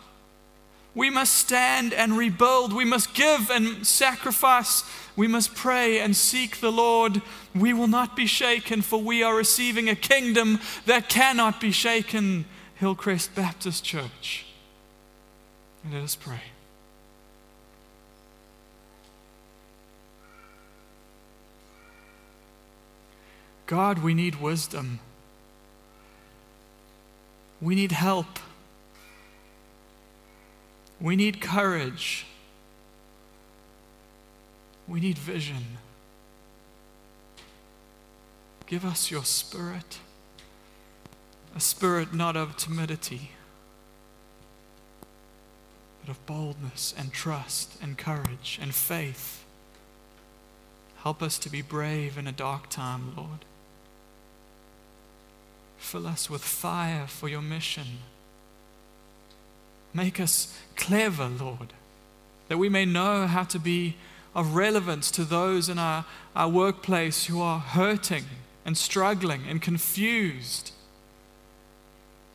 we 0.95 1.09
must 1.09 1.33
stand 1.35 1.93
and 1.93 2.17
rebuild. 2.17 2.73
We 2.73 2.85
must 2.85 3.13
give 3.13 3.51
and 3.51 3.85
sacrifice 3.85 4.83
we 5.15 5.27
must 5.27 5.55
pray 5.55 5.99
and 5.99 6.15
seek 6.15 6.59
the 6.59 6.71
Lord. 6.71 7.21
We 7.53 7.73
will 7.73 7.87
not 7.87 8.15
be 8.15 8.25
shaken, 8.25 8.81
for 8.81 9.01
we 9.01 9.23
are 9.23 9.35
receiving 9.35 9.87
a 9.89 9.95
kingdom 9.95 10.59
that 10.85 11.07
cannot 11.07 11.61
be 11.61 11.71
shaken. 11.71 12.45
Hillcrest 12.75 13.33
Baptist 13.33 13.83
Church. 13.83 14.45
Let 15.89 16.03
us 16.03 16.15
pray. 16.15 16.41
God, 23.67 23.99
we 23.99 24.13
need 24.13 24.41
wisdom. 24.41 24.99
We 27.61 27.73
need 27.73 27.93
help. 27.93 28.39
We 30.99 31.15
need 31.15 31.41
courage. 31.41 32.25
We 34.87 34.99
need 34.99 35.17
vision. 35.17 35.77
Give 38.67 38.83
us 38.83 39.11
your 39.11 39.23
spirit, 39.23 39.99
a 41.55 41.59
spirit 41.59 42.13
not 42.13 42.35
of 42.35 42.57
timidity, 42.57 43.31
but 46.01 46.09
of 46.09 46.25
boldness 46.25 46.93
and 46.97 47.13
trust 47.13 47.73
and 47.81 47.97
courage 47.97 48.57
and 48.61 48.73
faith. 48.73 49.43
Help 51.03 51.21
us 51.21 51.37
to 51.39 51.49
be 51.49 51.61
brave 51.61 52.17
in 52.17 52.25
a 52.25 52.31
dark 52.31 52.69
time, 52.69 53.15
Lord. 53.15 53.45
Fill 55.77 56.07
us 56.07 56.29
with 56.29 56.43
fire 56.43 57.05
for 57.05 57.29
your 57.29 57.43
mission. 57.43 57.99
Make 59.95 60.19
us 60.19 60.53
clever, 60.75 61.27
Lord, 61.27 61.71
that 62.49 62.57
we 62.57 62.67
may 62.67 62.83
know 62.83 63.27
how 63.27 63.45
to 63.45 63.57
be 63.57 63.95
of 64.35 64.53
relevance 64.53 65.09
to 65.11 65.23
those 65.23 65.69
in 65.69 65.79
our, 65.79 66.03
our 66.35 66.49
workplace 66.49 67.27
who 67.27 67.41
are 67.41 67.59
hurting 67.59 68.25
and 68.65 68.77
struggling 68.77 69.43
and 69.47 69.61
confused. 69.61 70.73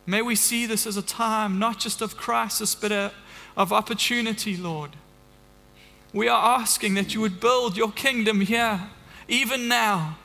May 0.07 0.23
we 0.23 0.33
see 0.33 0.65
this 0.65 0.87
as 0.87 0.97
a 0.97 1.03
time 1.03 1.59
not 1.59 1.77
just 1.77 2.01
of 2.01 2.17
crisis, 2.17 2.73
but 2.73 2.91
a, 2.91 3.11
of 3.55 3.71
opportunity, 3.71 4.57
Lord. 4.57 4.95
We 6.13 6.27
are 6.27 6.59
asking 6.59 6.95
that 6.95 7.13
you 7.13 7.21
would 7.21 7.39
build 7.39 7.77
your 7.77 7.91
kingdom 7.91 8.41
here, 8.41 8.89
even 9.27 9.67
now. 9.67 10.17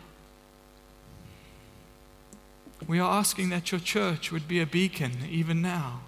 We 2.89 2.99
are 2.99 3.19
asking 3.19 3.51
that 3.51 3.73
your 3.73 3.81
church 3.81 4.33
would 4.33 4.49
be 4.49 4.59
a 4.59 4.67
beacon, 4.67 5.13
even 5.29 5.61
now. 5.61 6.01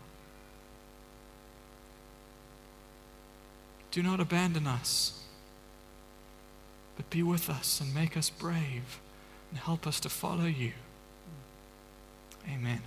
Do 3.90 4.02
not 4.02 4.20
abandon 4.20 4.66
us, 4.66 5.22
but 6.96 7.08
be 7.10 7.22
with 7.22 7.48
us 7.48 7.80
and 7.80 7.94
make 7.94 8.16
us 8.16 8.30
brave 8.30 9.00
and 9.50 9.58
help 9.58 9.86
us 9.86 9.98
to 10.00 10.08
follow 10.08 10.44
you. 10.44 10.72
Amen. 12.48 12.82